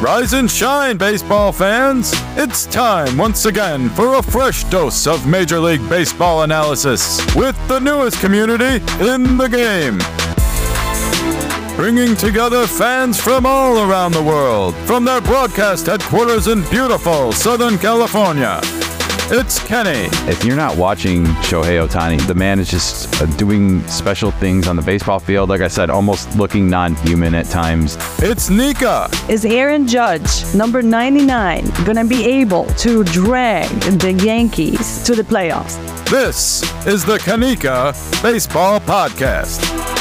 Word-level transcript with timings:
Rise 0.00 0.34
and 0.34 0.50
shine, 0.50 0.98
baseball 0.98 1.52
fans! 1.52 2.12
It's 2.36 2.66
time 2.66 3.16
once 3.16 3.46
again 3.46 3.88
for 3.88 4.16
a 4.16 4.22
fresh 4.22 4.62
dose 4.64 5.06
of 5.06 5.26
Major 5.26 5.58
League 5.58 5.88
Baseball 5.88 6.42
analysis 6.42 7.18
with 7.34 7.56
the 7.66 7.78
newest 7.78 8.20
community 8.20 8.84
in 9.02 9.38
the 9.38 9.48
game. 9.48 9.98
Bringing 11.76 12.14
together 12.14 12.66
fans 12.66 13.18
from 13.18 13.46
all 13.46 13.90
around 13.90 14.12
the 14.12 14.22
world, 14.22 14.74
from 14.84 15.06
their 15.06 15.22
broadcast 15.22 15.86
headquarters 15.86 16.46
in 16.46 16.62
beautiful 16.68 17.32
Southern 17.32 17.78
California. 17.78 18.60
It's 19.28 19.58
Kenny. 19.66 20.08
If 20.30 20.44
you're 20.44 20.54
not 20.54 20.76
watching 20.76 21.24
Shohei 21.24 21.84
Ohtani, 21.84 22.24
the 22.28 22.34
man 22.34 22.60
is 22.60 22.70
just 22.70 23.20
uh, 23.20 23.26
doing 23.36 23.84
special 23.88 24.30
things 24.30 24.68
on 24.68 24.76
the 24.76 24.82
baseball 24.82 25.18
field. 25.18 25.48
Like 25.48 25.62
I 25.62 25.66
said, 25.66 25.90
almost 25.90 26.36
looking 26.36 26.70
non 26.70 26.94
human 26.94 27.34
at 27.34 27.46
times. 27.46 27.96
It's 28.20 28.50
Nikka. 28.50 29.10
Is 29.28 29.44
Aaron 29.44 29.88
Judge, 29.88 30.54
number 30.54 30.80
99, 30.80 31.64
going 31.84 31.96
to 31.96 32.04
be 32.04 32.24
able 32.24 32.66
to 32.74 33.02
drag 33.02 33.68
the 33.98 34.12
Yankees 34.12 35.02
to 35.02 35.16
the 35.16 35.22
playoffs? 35.22 35.76
This 36.08 36.62
is 36.86 37.04
the 37.04 37.18
Kenikka 37.18 38.22
Baseball 38.22 38.78
Podcast. 38.78 39.95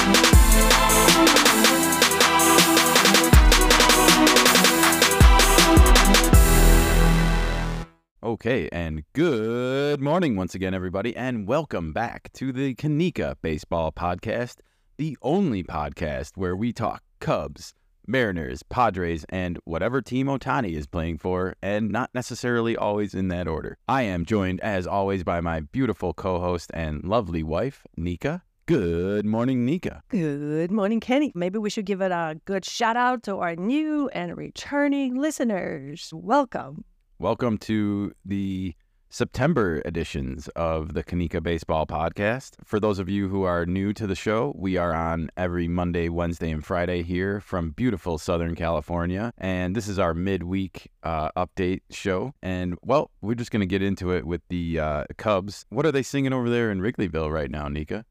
Okay, 8.35 8.67
and 8.73 9.05
good 9.13 10.01
morning 10.01 10.35
once 10.35 10.53
again, 10.53 10.73
everybody, 10.73 11.15
and 11.15 11.47
welcome 11.47 11.93
back 11.93 12.29
to 12.33 12.51
the 12.51 12.75
Kenikka 12.75 13.37
Baseball 13.41 13.93
Podcast, 13.93 14.57
the 14.97 15.17
only 15.21 15.63
podcast 15.63 16.31
where 16.35 16.53
we 16.53 16.73
talk 16.73 17.01
Cubs, 17.21 17.73
Mariners, 18.05 18.61
Padres, 18.61 19.25
and 19.29 19.57
whatever 19.63 20.01
team 20.01 20.27
Ohtani 20.27 20.73
is 20.73 20.85
playing 20.85 21.19
for, 21.19 21.55
and 21.61 21.89
not 21.89 22.09
necessarily 22.13 22.75
always 22.75 23.13
in 23.13 23.29
that 23.29 23.47
order. 23.47 23.77
I 23.87 24.01
am 24.01 24.25
joined, 24.25 24.59
as 24.59 24.85
always, 24.85 25.23
by 25.23 25.39
my 25.39 25.61
beautiful 25.61 26.13
co 26.13 26.41
host 26.41 26.71
and 26.73 27.05
lovely 27.05 27.41
wife, 27.41 27.87
Nikka. 27.97 28.41
Good 28.65 29.25
morning, 29.25 29.65
Nikka. 29.65 30.01
Good 30.09 30.71
morning, 30.71 30.99
Kenny. 30.99 31.31
Maybe 31.35 31.57
we 31.57 31.69
should 31.69 31.85
give 31.85 32.01
it 32.01 32.11
a 32.11 32.37
good 32.43 32.65
shout 32.65 32.97
out 32.97 33.23
to 33.23 33.37
our 33.37 33.55
new 33.55 34.09
and 34.09 34.35
returning 34.35 35.15
listeners. 35.15 36.11
Welcome. 36.13 36.83
Welcome 37.17 37.59
to 37.59 38.11
the 38.25 38.75
September 39.09 39.81
editions 39.85 40.49
of 40.49 40.95
the 40.95 41.01
Kenikka 41.01 41.41
Baseball 41.41 41.87
Podcast. 41.87 42.55
For 42.65 42.77
those 42.77 42.99
of 42.99 43.07
you 43.07 43.29
who 43.29 43.43
are 43.43 43.65
new 43.65 43.93
to 43.93 44.05
the 44.05 44.15
show, 44.15 44.53
we 44.57 44.75
are 44.75 44.93
on 44.93 45.29
every 45.37 45.69
Monday, 45.69 46.09
Wednesday, 46.09 46.51
and 46.51 46.65
Friday 46.65 47.03
here 47.03 47.39
from 47.39 47.71
beautiful 47.71 48.17
Southern 48.17 48.53
California. 48.53 49.31
And 49.37 49.77
this 49.77 49.87
is 49.87 49.97
our 49.97 50.13
midweek 50.13 50.91
uh, 51.03 51.31
update 51.37 51.83
show. 51.89 52.33
And 52.43 52.77
well, 52.83 53.11
we're 53.21 53.35
just 53.35 53.49
going 53.49 53.61
to 53.61 53.65
get 53.65 53.81
into 53.81 54.11
it 54.11 54.25
with 54.25 54.41
the 54.49 54.77
uh, 54.77 55.05
Cubs. 55.17 55.65
What 55.69 55.85
are 55.85 55.93
they 55.93 56.03
singing 56.03 56.33
over 56.33 56.49
there 56.49 56.69
in 56.69 56.81
Wrigleyville 56.81 57.31
right 57.31 57.49
now, 57.49 57.69
Nikka? 57.69 58.03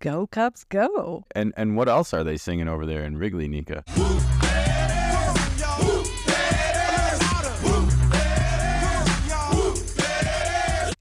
Go, 0.00 0.26
Cubs, 0.26 0.64
go. 0.64 1.24
And 1.34 1.52
and 1.58 1.76
what 1.76 1.86
else 1.88 2.14
are 2.14 2.24
they 2.24 2.38
singing 2.38 2.68
over 2.68 2.86
there 2.86 3.04
in 3.04 3.18
Wrigley, 3.18 3.48
Nikka? 3.48 3.84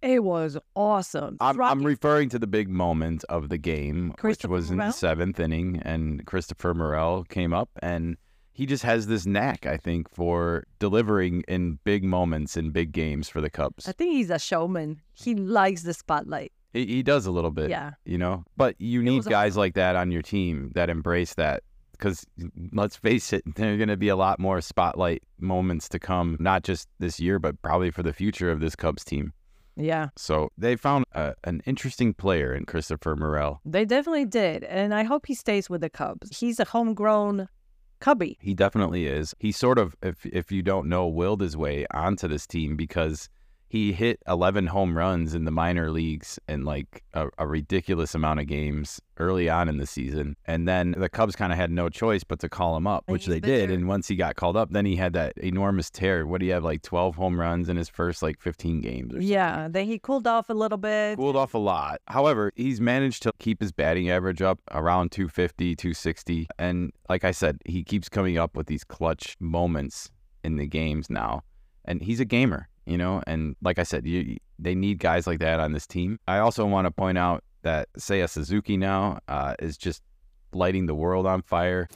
It 0.01 0.23
was 0.23 0.57
awesome. 0.75 1.37
I'm, 1.39 1.57
Rocky- 1.57 1.71
I'm 1.71 1.83
referring 1.85 2.29
to 2.29 2.39
the 2.39 2.47
big 2.47 2.67
moment 2.69 3.23
of 3.29 3.49
the 3.49 3.57
game, 3.57 4.13
which 4.21 4.43
was 4.45 4.71
in 4.71 4.77
the 4.77 4.91
seventh 4.91 5.39
inning, 5.39 5.81
and 5.83 6.25
Christopher 6.25 6.73
Morel 6.73 7.25
came 7.25 7.53
up, 7.53 7.69
and 7.81 8.17
he 8.53 8.65
just 8.65 8.83
has 8.83 9.07
this 9.07 9.25
knack, 9.25 9.65
I 9.65 9.77
think, 9.77 10.09
for 10.09 10.63
delivering 10.79 11.43
in 11.47 11.79
big 11.83 12.03
moments 12.03 12.57
in 12.57 12.71
big 12.71 12.91
games 12.93 13.29
for 13.29 13.39
the 13.41 13.49
Cubs. 13.49 13.87
I 13.87 13.91
think 13.91 14.13
he's 14.13 14.29
a 14.29 14.39
showman. 14.39 15.01
He 15.13 15.35
likes 15.35 15.83
the 15.83 15.93
spotlight. 15.93 16.53
He, 16.73 16.85
he 16.85 17.03
does 17.03 17.25
a 17.25 17.31
little 17.31 17.51
bit, 17.51 17.69
Yeah. 17.69 17.91
you 18.05 18.17
know. 18.17 18.43
But 18.57 18.75
you 18.79 19.01
need 19.01 19.25
guys 19.25 19.57
like 19.57 19.73
that 19.75 19.95
on 19.95 20.11
your 20.11 20.21
team 20.21 20.71
that 20.75 20.89
embrace 20.89 21.33
that, 21.35 21.63
because 21.93 22.25
let's 22.71 22.95
face 22.95 23.33
it, 23.33 23.43
there 23.55 23.73
are 23.73 23.77
going 23.77 23.89
to 23.89 23.97
be 23.97 24.09
a 24.09 24.15
lot 24.15 24.39
more 24.39 24.61
spotlight 24.61 25.23
moments 25.39 25.89
to 25.89 25.99
come, 25.99 26.37
not 26.39 26.63
just 26.63 26.87
this 26.99 27.19
year, 27.19 27.39
but 27.39 27.61
probably 27.61 27.91
for 27.91 28.03
the 28.03 28.13
future 28.13 28.51
of 28.51 28.59
this 28.59 28.75
Cubs 28.75 29.03
team. 29.03 29.33
Yeah, 29.75 30.09
So 30.17 30.49
they 30.57 30.75
found 30.75 31.05
a, 31.13 31.35
an 31.45 31.61
interesting 31.65 32.13
player 32.13 32.53
in 32.53 32.65
Christopher 32.65 33.15
Morel. 33.15 33.61
they 33.63 33.85
definitely 33.85 34.25
did. 34.25 34.65
And 34.65 34.93
I 34.93 35.03
hope 35.03 35.25
he 35.25 35.33
stays 35.33 35.69
with 35.69 35.79
the 35.79 35.89
Cubs. 35.89 36.37
He's 36.37 36.59
a 36.59 36.65
homegrown 36.65 37.47
Cubby. 38.01 38.37
He 38.41 38.53
definitely 38.53 39.07
is. 39.07 39.33
He 39.39 39.51
sort 39.53 39.77
of, 39.77 39.95
if 40.03 40.25
if 40.25 40.51
you 40.51 40.61
don't 40.61 40.87
know, 40.89 41.07
willed 41.07 41.39
his 41.41 41.55
way 41.55 41.85
onto 41.91 42.27
this 42.27 42.45
team 42.45 42.75
because 42.75 43.29
he 43.69 43.93
hit 43.93 44.19
11 44.27 44.65
home 44.67 44.97
runs 44.97 45.35
in 45.35 45.45
the 45.45 45.51
minor 45.51 45.91
leagues 45.91 46.39
in 46.49 46.65
like 46.65 47.03
a, 47.13 47.27
a 47.37 47.45
ridiculous 47.47 48.15
amount 48.15 48.39
of 48.39 48.47
games 48.47 48.99
early 49.17 49.47
on 49.47 49.69
in 49.69 49.77
the 49.77 49.85
season. 49.85 50.35
And 50.45 50.67
then 50.67 50.95
the 50.97 51.07
Cubs 51.07 51.35
kind 51.35 51.51
of 51.51 51.57
had 51.59 51.69
no 51.69 51.87
choice 51.87 52.23
but 52.23 52.39
to 52.39 52.49
call 52.49 52.75
him 52.75 52.87
up, 52.87 53.03
And 53.07 53.13
which 53.13 53.27
they 53.27 53.39
did. 53.39 53.69
there. 53.69 53.75
And 53.77 53.87
once 53.87 54.07
he 54.07 54.15
got 54.15 54.35
called 54.35 54.57
up, 54.57 54.71
then 54.71 54.85
he 54.87 54.95
had 54.95 55.13
that 55.13 55.37
enormous 55.37 55.89
tear. 55.91 56.25
What 56.25 56.39
do 56.39 56.47
you 56.47 56.53
have, 56.53 56.63
like 56.63 56.81
12 56.81 57.15
home 57.15 57.39
runs 57.39 57.69
in 57.69 57.77
his 57.77 57.89
first 57.89 58.23
like 58.23 58.41
15 58.41 58.81
games 58.81 59.13
or? 59.13 59.21
Yeah, 59.21 59.67
then 59.69 59.85
he 59.85 59.99
cooled 59.99 60.25
off 60.25 60.49
a 60.49 60.53
little 60.53 60.77
bit. 60.79 61.17
cooled 61.17 61.35
off 61.35 61.53
a 61.53 61.59
lot. 61.59 62.01
However, 62.07 62.51
he's 62.55 62.81
managed 62.81 63.21
to 63.23 63.31
keep 63.37 63.61
his 63.61 63.71
batting 63.71 64.09
average 64.09 64.41
up 64.41 64.59
around 64.71 65.11
250, 65.11 65.75
260. 65.75 66.47
And 66.57 66.91
like 67.07 67.23
I 67.23 67.31
said, 67.31 67.59
he 67.65 67.83
keeps 67.83 68.09
coming 68.09 68.37
up 68.39 68.57
with 68.57 68.65
these 68.65 68.83
clutch 68.83 69.35
moments 69.39 70.09
in 70.43 70.55
the 70.55 70.65
games 70.65 71.09
now. 71.09 71.43
And 71.85 72.01
he's 72.01 72.19
a 72.19 72.25
gamer, 72.25 72.67
you 72.89 72.97
know? 72.97 73.21
And 73.27 73.55
like 73.61 73.79
I 73.79 73.83
said, 73.83 74.05
you, 74.05 74.37
they 74.57 74.75
need 74.75 74.99
guys 74.99 75.27
like 75.27 75.39
that 75.39 75.59
on 75.59 75.73
this 75.73 75.87
team. 75.87 76.19
I 76.27 76.39
also 76.39 76.65
want 76.65 76.85
to 76.85 76.91
point 76.91 77.17
out 77.17 77.43
that 77.61 77.89
Seiya 77.97 78.29
Suzuki 78.29 78.77
now 78.77 79.19
uh, 79.27 79.55
is 79.59 79.77
just 79.77 80.01
lighting 80.53 80.87
the 80.87 80.95
world 80.95 81.25
on 81.25 81.41
fire. 81.41 81.87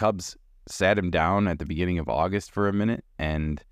Cubs 0.00 0.34
sat 0.66 0.96
him 0.96 1.10
down 1.10 1.46
at 1.46 1.58
the 1.58 1.66
beginning 1.66 1.98
of 1.98 2.08
August 2.08 2.50
for 2.50 2.68
a 2.68 2.72
minute, 2.72 3.04
and 3.18 3.62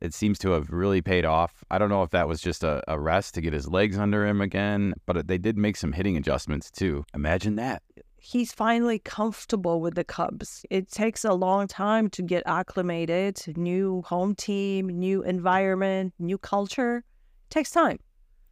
it 0.00 0.14
seems 0.14 0.38
to 0.38 0.52
have 0.52 0.70
really 0.70 1.02
paid 1.02 1.24
off. 1.24 1.64
I 1.72 1.78
don't 1.78 1.88
know 1.88 2.04
if 2.04 2.10
that 2.10 2.28
was 2.28 2.40
just 2.40 2.62
a, 2.62 2.82
a 2.86 3.00
rest 3.00 3.34
to 3.34 3.40
get 3.40 3.52
his 3.52 3.66
legs 3.66 3.98
under 3.98 4.24
him 4.24 4.40
again, 4.40 4.94
but 5.06 5.26
they 5.26 5.38
did 5.38 5.58
make 5.58 5.76
some 5.76 5.92
hitting 5.92 6.16
adjustments 6.16 6.70
too. 6.70 7.04
Imagine 7.14 7.56
that. 7.56 7.82
he's 8.22 8.52
finally 8.52 9.00
comfortable 9.00 9.80
with 9.80 9.96
the 9.96 10.04
Cubs. 10.04 10.64
It 10.70 10.88
takes 10.88 11.24
a 11.24 11.34
long 11.34 11.66
time 11.66 12.08
to 12.10 12.22
get 12.22 12.44
acclimated, 12.46 13.42
new 13.56 14.02
home 14.02 14.36
team, 14.36 14.86
new 14.86 15.24
environment, 15.24 16.14
new 16.20 16.38
culture. 16.38 17.02
takes 17.50 17.72
time. 17.72 17.98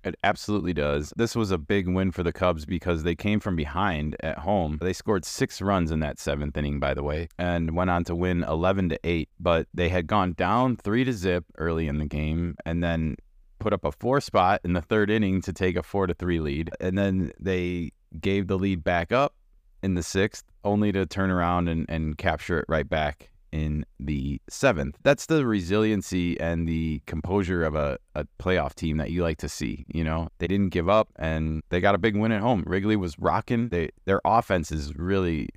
It 0.03 0.17
absolutely 0.25 0.73
does. 0.73 1.13
This 1.17 1.37
was 1.37 1.51
a 1.51 1.59
big 1.59 1.87
win 1.87 2.11
for 2.11 2.23
the 2.23 2.33
Cubs 2.33 2.65
because 2.65 3.03
they 3.03 3.15
came 3.15 3.39
from 3.39 3.55
behind 3.55 4.17
at 4.21 4.39
home. 4.39 4.79
They 4.81 4.95
scored 4.95 5.25
six 5.25 5.61
runs 5.61 5.91
in 5.91 6.01
that 6.01 6.19
seventh 6.19 6.57
inning, 6.57 6.81
by 6.81 6.95
the 6.95 7.03
way, 7.03 7.29
and 7.39 7.77
went 7.77 7.91
on 7.91 8.05
to 8.05 8.15
win 8.15 8.43
11 8.45 8.91
to 8.91 9.01
8. 9.05 9.29
But 9.39 9.69
they 9.75 9.91
had 9.91 10.07
gone 10.07 10.33
down 10.33 10.77
3 10.77 11.05
to 11.05 11.13
zip 11.13 11.45
early 11.59 11.87
in 11.87 11.99
the 11.99 12.07
game 12.07 12.57
and 12.65 12.83
then 12.83 13.17
put 13.59 13.75
up 13.75 13.85
a 13.85 13.93
four 13.93 14.23
spot 14.23 14.61
in 14.65 14.73
the 14.73 14.81
third 14.81 15.11
inning 15.11 15.43
to 15.43 15.53
take 15.53 15.77
a 15.77 15.83
4 15.83 16.07
to 16.07 16.15
3 16.15 16.41
lead. 16.41 16.71
And 16.81 16.97
then 16.97 17.33
they 17.39 17.93
gave 18.19 18.47
the 18.47 18.59
lead 18.59 18.83
back 18.83 19.13
up 19.13 19.35
in 19.83 19.95
the 19.95 20.03
sixth, 20.03 20.45
only 20.65 20.93
to 20.93 21.05
turn 21.07 21.31
around 21.31 21.69
and, 21.69 21.87
and 21.89 22.17
capture 22.17 22.59
it 22.59 22.65
right 22.69 22.89
back 22.89 23.31
in 23.53 23.85
the 23.99 24.41
seventh. 24.49 24.97
That's 25.03 25.27
the 25.27 25.47
resiliency 25.47 26.39
and 26.41 26.69
the 26.69 27.01
composure 27.07 27.65
of 27.65 27.75
a, 27.75 27.99
a 28.15 28.27
playoff 28.39 28.75
team 28.75 28.97
that 28.99 29.11
you 29.11 29.23
like 29.23 29.39
to 29.39 29.49
see. 29.49 29.85
You 29.93 30.05
know, 30.05 30.29
they 30.39 30.47
didn't 30.47 30.71
give 30.71 30.89
up 30.89 31.09
and 31.17 31.63
they 31.71 31.81
got 31.81 31.95
a 31.95 31.99
big 31.99 32.17
win 32.17 32.33
at 32.33 32.41
home. 32.41 32.65
Wrigley 32.67 32.97
was 32.97 33.19
rocking. 33.19 33.69
They 33.69 33.91
their 34.05 34.21
offense 34.25 34.71
is 34.71 34.95
really 34.97 35.49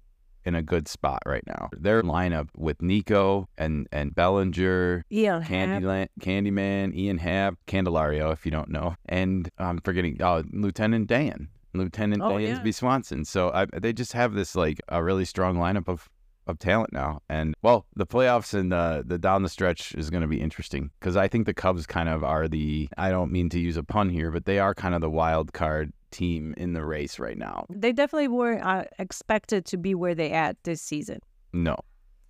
in 0.46 0.56
a 0.56 0.62
good 0.62 0.88
spot 0.90 1.22
right 1.26 1.46
now. 1.48 1.70
Their 1.78 2.04
lineup 2.04 2.50
with 2.58 2.82
Nico 2.82 3.48
and 3.58 3.88
and 3.92 4.14
Bellinger, 4.14 5.06
Ian. 5.12 5.44
Candyland, 5.44 6.08
Candyman, 6.20 6.94
Ian 6.96 7.18
Happ, 7.18 7.56
Candelario, 7.68 8.34
if 8.34 8.46
you 8.46 8.52
don't 8.52 8.70
know, 8.70 8.96
and 9.08 9.50
I'm 9.58 9.80
forgetting 9.80 10.22
uh, 10.22 10.44
Lieutenant 10.52 11.08
Dan, 11.08 11.48
Lieutenant 11.74 12.22
Oh, 12.22 12.38
Dan 12.38 12.42
yeah. 12.58 12.60
B. 12.60 12.72
Swanson. 12.74 13.24
So 13.24 13.52
I, 13.52 13.68
they 13.80 13.94
just 13.94 14.12
have 14.14 14.34
this 14.34 14.54
like 14.56 14.82
a 14.90 15.02
really 15.04 15.26
strong 15.26 15.56
lineup 15.56 15.88
of 15.88 16.10
of 16.48 16.60
talent 16.60 16.94
now. 16.94 17.22
And 17.30 17.54
well, 17.62 17.86
the 17.96 18.06
playoffs 18.06 18.54
and 18.54 18.72
the 18.72 19.04
the 19.06 19.18
down 19.18 19.44
the 19.44 19.50
stretch 19.50 19.94
is 19.96 20.10
going 20.10 20.22
to 20.22 20.28
be 20.28 20.42
interesting 20.42 20.92
because 21.00 21.16
I 21.16 21.28
think 21.28 21.46
the 21.46 21.54
Cubs 21.54 21.86
kind 21.86 22.10
of 22.10 22.24
are 22.24 22.48
the 22.48 22.90
I 22.98 23.10
don't 23.10 23.32
mean 23.32 23.50
to 23.50 23.60
use 23.60 23.78
a 23.78 23.84
pun 23.84 24.10
here, 24.10 24.32
but 24.32 24.46
they 24.46 24.60
are 24.60 24.74
kind 24.74 24.96
of 24.96 25.02
the 25.02 25.10
wild 25.10 25.54
card 25.54 25.94
team 26.12 26.54
in 26.58 26.74
the 26.74 26.86
race 26.86 27.20
right 27.20 27.38
now. 27.38 27.66
They 27.70 27.92
definitely 27.92 28.28
were 28.28 28.64
uh, 28.64 28.86
expected 29.00 29.66
to 29.66 29.78
be 29.78 29.96
where 29.96 30.16
they 30.16 30.32
at 30.32 30.64
this 30.64 30.82
season. 30.82 31.20
No. 31.52 31.76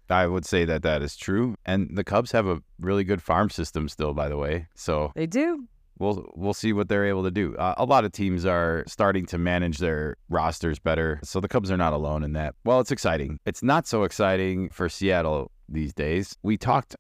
I 0.09 0.27
would 0.27 0.45
say 0.45 0.65
that 0.65 0.83
that 0.83 1.01
is 1.01 1.15
true. 1.15 1.55
And 1.65 1.95
the 1.95 2.03
Cubs 2.03 2.31
have 2.33 2.45
a 2.45 2.61
really 2.79 3.03
good 3.03 3.21
farm 3.21 3.49
system 3.49 3.87
still, 3.87 4.13
by 4.13 4.29
the 4.29 4.37
way. 4.37 4.67
So 4.75 5.11
They 5.15 5.27
do. 5.27 5.67
We'll 5.99 6.25
we'll 6.35 6.53
see 6.53 6.73
what 6.73 6.89
they're 6.89 7.05
able 7.05 7.23
to 7.23 7.31
do. 7.31 7.55
Uh, 7.55 7.75
a 7.77 7.85
lot 7.85 8.05
of 8.05 8.11
teams 8.11 8.45
are 8.45 8.83
starting 8.87 9.25
to 9.27 9.37
manage 9.37 9.77
their 9.77 10.17
rosters 10.29 10.79
better, 10.79 11.19
so 11.23 11.39
the 11.39 11.47
Cubs 11.47 11.71
are 11.71 11.77
not 11.77 11.93
alone 11.93 12.23
in 12.23 12.33
that. 12.33 12.55
Well, 12.63 12.79
it's 12.79 12.91
exciting. 12.91 13.39
It's 13.45 13.63
not 13.63 13.87
so 13.87 14.03
exciting 14.03 14.69
for 14.69 14.89
Seattle 14.89 15.51
these 15.69 15.93
days. 15.93 16.35
We 16.43 16.57
talked 16.57 16.95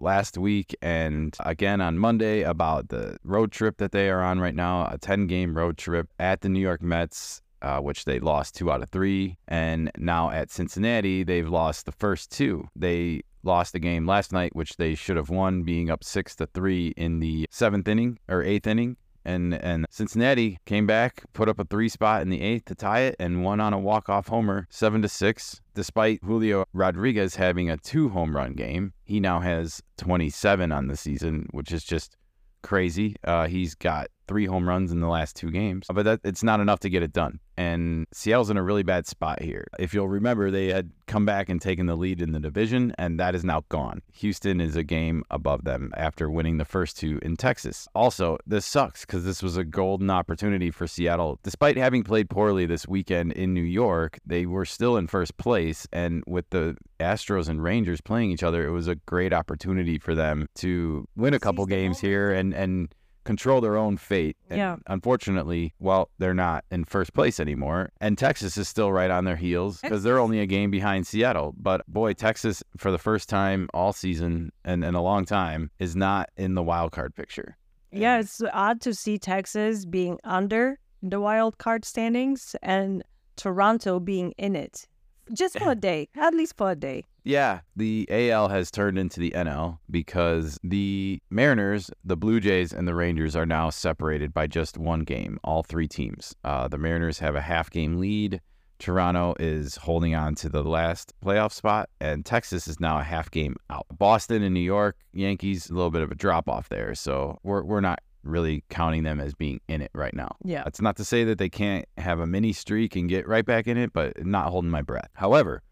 last 0.00 0.38
week 0.38 0.76
and 0.80 1.36
again 1.40 1.80
on 1.80 1.98
Monday 1.98 2.42
about 2.42 2.88
the 2.88 3.16
road 3.24 3.50
trip 3.50 3.78
that 3.78 3.92
they 3.92 4.10
are 4.10 4.22
on 4.22 4.40
right 4.40 4.54
now, 4.54 4.86
a 4.86 4.98
10 4.98 5.26
game 5.26 5.56
road 5.56 5.76
trip 5.76 6.08
at 6.18 6.40
the 6.40 6.48
New 6.48 6.60
York 6.60 6.82
Mets. 6.82 7.42
Uh, 7.60 7.80
which 7.80 8.04
they 8.04 8.20
lost 8.20 8.54
two 8.54 8.70
out 8.70 8.84
of 8.84 8.88
three. 8.88 9.36
And 9.48 9.90
now 9.98 10.30
at 10.30 10.48
Cincinnati, 10.48 11.24
they've 11.24 11.48
lost 11.48 11.86
the 11.86 11.90
first 11.90 12.30
two. 12.30 12.68
They 12.76 13.22
lost 13.48 13.72
the 13.72 13.80
game 13.80 14.06
last 14.06 14.32
night, 14.32 14.54
which 14.54 14.76
they 14.76 14.94
should 14.94 15.16
have 15.16 15.30
won, 15.30 15.64
being 15.64 15.90
up 15.90 16.04
six 16.04 16.36
to 16.36 16.46
three 16.46 16.94
in 16.96 17.18
the 17.18 17.46
seventh 17.50 17.88
inning 17.88 18.18
or 18.28 18.44
eighth 18.44 18.66
inning. 18.68 18.96
And 19.24 19.54
and 19.54 19.86
Cincinnati 19.90 20.58
came 20.64 20.86
back, 20.86 21.24
put 21.32 21.48
up 21.48 21.58
a 21.58 21.64
three 21.64 21.88
spot 21.88 22.22
in 22.22 22.30
the 22.30 22.40
eighth 22.40 22.66
to 22.66 22.74
tie 22.74 23.00
it, 23.00 23.16
and 23.18 23.42
won 23.42 23.60
on 23.60 23.72
a 23.72 23.78
walk 23.78 24.08
off 24.08 24.28
homer, 24.28 24.66
seven 24.70 25.02
to 25.02 25.08
six. 25.08 25.60
Despite 25.74 26.22
Julio 26.22 26.66
Rodriguez 26.72 27.34
having 27.34 27.68
a 27.68 27.76
two 27.76 28.10
home 28.10 28.36
run 28.36 28.52
game, 28.52 28.92
he 29.04 29.18
now 29.18 29.40
has 29.40 29.82
27 29.96 30.70
on 30.70 30.86
the 30.86 30.96
season, 30.96 31.48
which 31.50 31.72
is 31.72 31.84
just 31.84 32.16
crazy. 32.62 33.16
Uh, 33.24 33.48
he's 33.48 33.74
got 33.74 34.08
three 34.28 34.46
home 34.46 34.68
runs 34.68 34.92
in 34.92 35.00
the 35.00 35.08
last 35.08 35.34
two 35.34 35.50
games, 35.50 35.86
but 35.92 36.04
that, 36.04 36.20
it's 36.22 36.42
not 36.42 36.60
enough 36.60 36.80
to 36.80 36.90
get 36.90 37.02
it 37.02 37.12
done. 37.12 37.40
And 37.56 38.06
Seattle's 38.12 38.50
in 38.50 38.56
a 38.56 38.62
really 38.62 38.84
bad 38.84 39.08
spot 39.08 39.42
here. 39.42 39.66
If 39.80 39.92
you'll 39.92 40.06
remember, 40.06 40.50
they 40.50 40.68
had 40.68 40.92
come 41.08 41.26
back 41.26 41.48
and 41.48 41.60
taken 41.60 41.86
the 41.86 41.96
lead 41.96 42.22
in 42.22 42.30
the 42.30 42.38
division, 42.38 42.92
and 42.98 43.18
that 43.18 43.34
is 43.34 43.44
now 43.44 43.64
gone. 43.68 44.00
Houston 44.12 44.60
is 44.60 44.76
a 44.76 44.84
game 44.84 45.24
above 45.30 45.64
them 45.64 45.90
after 45.96 46.30
winning 46.30 46.58
the 46.58 46.64
first 46.64 46.96
two 46.96 47.18
in 47.22 47.36
Texas. 47.36 47.88
Also, 47.96 48.38
this 48.46 48.64
sucks 48.64 49.04
because 49.04 49.24
this 49.24 49.42
was 49.42 49.56
a 49.56 49.64
golden 49.64 50.08
opportunity 50.08 50.70
for 50.70 50.86
Seattle. 50.86 51.40
Despite 51.42 51.76
having 51.76 52.04
played 52.04 52.30
poorly 52.30 52.64
this 52.66 52.86
weekend 52.86 53.32
in 53.32 53.54
New 53.54 53.62
York, 53.62 54.20
they 54.24 54.46
were 54.46 54.64
still 54.64 54.96
in 54.96 55.08
first 55.08 55.36
place. 55.38 55.88
And 55.92 56.22
with 56.28 56.48
the 56.50 56.76
Astros 57.00 57.48
and 57.48 57.60
Rangers 57.60 58.00
playing 58.00 58.30
each 58.30 58.44
other, 58.44 58.64
it 58.66 58.70
was 58.70 58.86
a 58.86 58.94
great 58.94 59.32
opportunity 59.32 59.98
for 59.98 60.14
them 60.14 60.48
to 60.56 61.08
win 61.16 61.34
a 61.34 61.40
couple 61.40 61.66
games 61.66 61.98
here 61.98 62.30
and, 62.30 62.54
and 62.54 62.94
control 63.28 63.60
their 63.60 63.76
own 63.76 63.98
fate. 63.98 64.36
And 64.48 64.58
Yeah. 64.58 64.76
Unfortunately, 64.86 65.74
well, 65.78 66.08
they're 66.18 66.40
not 66.48 66.64
in 66.70 66.84
first 66.84 67.12
place 67.12 67.38
anymore. 67.38 67.90
And 68.00 68.16
Texas 68.16 68.56
is 68.56 68.66
still 68.68 68.90
right 68.90 69.10
on 69.10 69.24
their 69.24 69.36
heels 69.36 69.80
because 69.82 70.02
they're 70.02 70.18
only 70.18 70.40
a 70.40 70.46
game 70.46 70.70
behind 70.70 71.06
Seattle. 71.06 71.54
But 71.56 71.86
boy, 71.86 72.14
Texas, 72.14 72.62
for 72.76 72.90
the 72.90 72.98
first 72.98 73.28
time 73.28 73.68
all 73.74 73.92
season 73.92 74.50
and 74.64 74.82
in 74.82 74.94
a 74.94 75.02
long 75.02 75.26
time, 75.26 75.70
is 75.78 75.94
not 75.94 76.30
in 76.36 76.54
the 76.54 76.62
wild 76.62 76.90
card 76.92 77.14
picture. 77.14 77.56
Yeah, 77.92 78.18
it's 78.20 78.40
odd 78.52 78.80
to 78.82 78.94
see 78.94 79.18
Texas 79.18 79.84
being 79.84 80.18
under 80.24 80.78
the 81.02 81.20
wild 81.20 81.58
card 81.58 81.84
standings 81.84 82.56
and 82.62 83.02
Toronto 83.36 84.00
being 84.00 84.32
in 84.38 84.56
it. 84.56 84.86
Just 85.32 85.58
for 85.58 85.70
a 85.70 85.74
day, 85.74 86.08
at 86.16 86.34
least 86.34 86.56
for 86.56 86.70
a 86.70 86.76
day. 86.76 87.04
Yeah, 87.24 87.60
the 87.76 88.08
AL 88.10 88.48
has 88.48 88.70
turned 88.70 88.98
into 88.98 89.20
the 89.20 89.32
NL 89.32 89.78
because 89.90 90.58
the 90.64 91.20
Mariners, 91.30 91.90
the 92.02 92.16
Blue 92.16 92.40
Jays, 92.40 92.72
and 92.72 92.88
the 92.88 92.94
Rangers 92.94 93.36
are 93.36 93.44
now 93.44 93.68
separated 93.68 94.32
by 94.32 94.46
just 94.46 94.78
one 94.78 95.00
game, 95.00 95.38
all 95.44 95.62
three 95.62 95.88
teams. 95.88 96.34
Uh, 96.42 96.68
the 96.68 96.78
Mariners 96.78 97.18
have 97.18 97.34
a 97.34 97.42
half 97.42 97.70
game 97.70 97.98
lead. 97.98 98.40
Toronto 98.78 99.34
is 99.38 99.76
holding 99.76 100.14
on 100.14 100.36
to 100.36 100.48
the 100.48 100.62
last 100.62 101.12
playoff 101.22 101.52
spot, 101.52 101.90
and 102.00 102.24
Texas 102.24 102.68
is 102.68 102.80
now 102.80 102.98
a 102.98 103.02
half 103.02 103.30
game 103.30 103.56
out. 103.70 103.86
Boston 103.92 104.42
and 104.42 104.54
New 104.54 104.60
York, 104.60 104.96
Yankees, 105.12 105.68
a 105.68 105.74
little 105.74 105.90
bit 105.90 106.02
of 106.02 106.10
a 106.10 106.14
drop 106.14 106.48
off 106.48 106.68
there. 106.68 106.94
So 106.94 107.38
we're, 107.42 107.62
we're 107.62 107.80
not 107.80 108.00
really 108.22 108.64
counting 108.68 109.02
them 109.04 109.20
as 109.20 109.34
being 109.34 109.60
in 109.68 109.80
it 109.82 109.90
right 109.94 110.14
now. 110.14 110.36
Yeah. 110.44 110.64
That's 110.64 110.80
not 110.80 110.96
to 110.96 111.04
say 111.04 111.24
that 111.24 111.38
they 111.38 111.48
can't 111.48 111.86
have 111.96 112.20
a 112.20 112.26
mini 112.26 112.52
streak 112.52 112.96
and 112.96 113.08
get 113.08 113.26
right 113.26 113.44
back 113.44 113.66
in 113.66 113.76
it, 113.76 113.92
but 113.92 114.24
not 114.26 114.48
holding 114.48 114.70
my 114.70 114.82
breath. 114.82 115.10
However, 115.14 115.62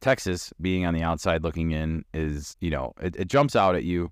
Texas 0.00 0.52
being 0.60 0.86
on 0.86 0.94
the 0.94 1.02
outside 1.02 1.42
looking 1.42 1.72
in 1.72 2.04
is, 2.14 2.56
you 2.60 2.70
know, 2.70 2.92
it, 3.00 3.16
it 3.16 3.28
jumps 3.28 3.56
out 3.56 3.74
at 3.74 3.84
you. 3.84 4.10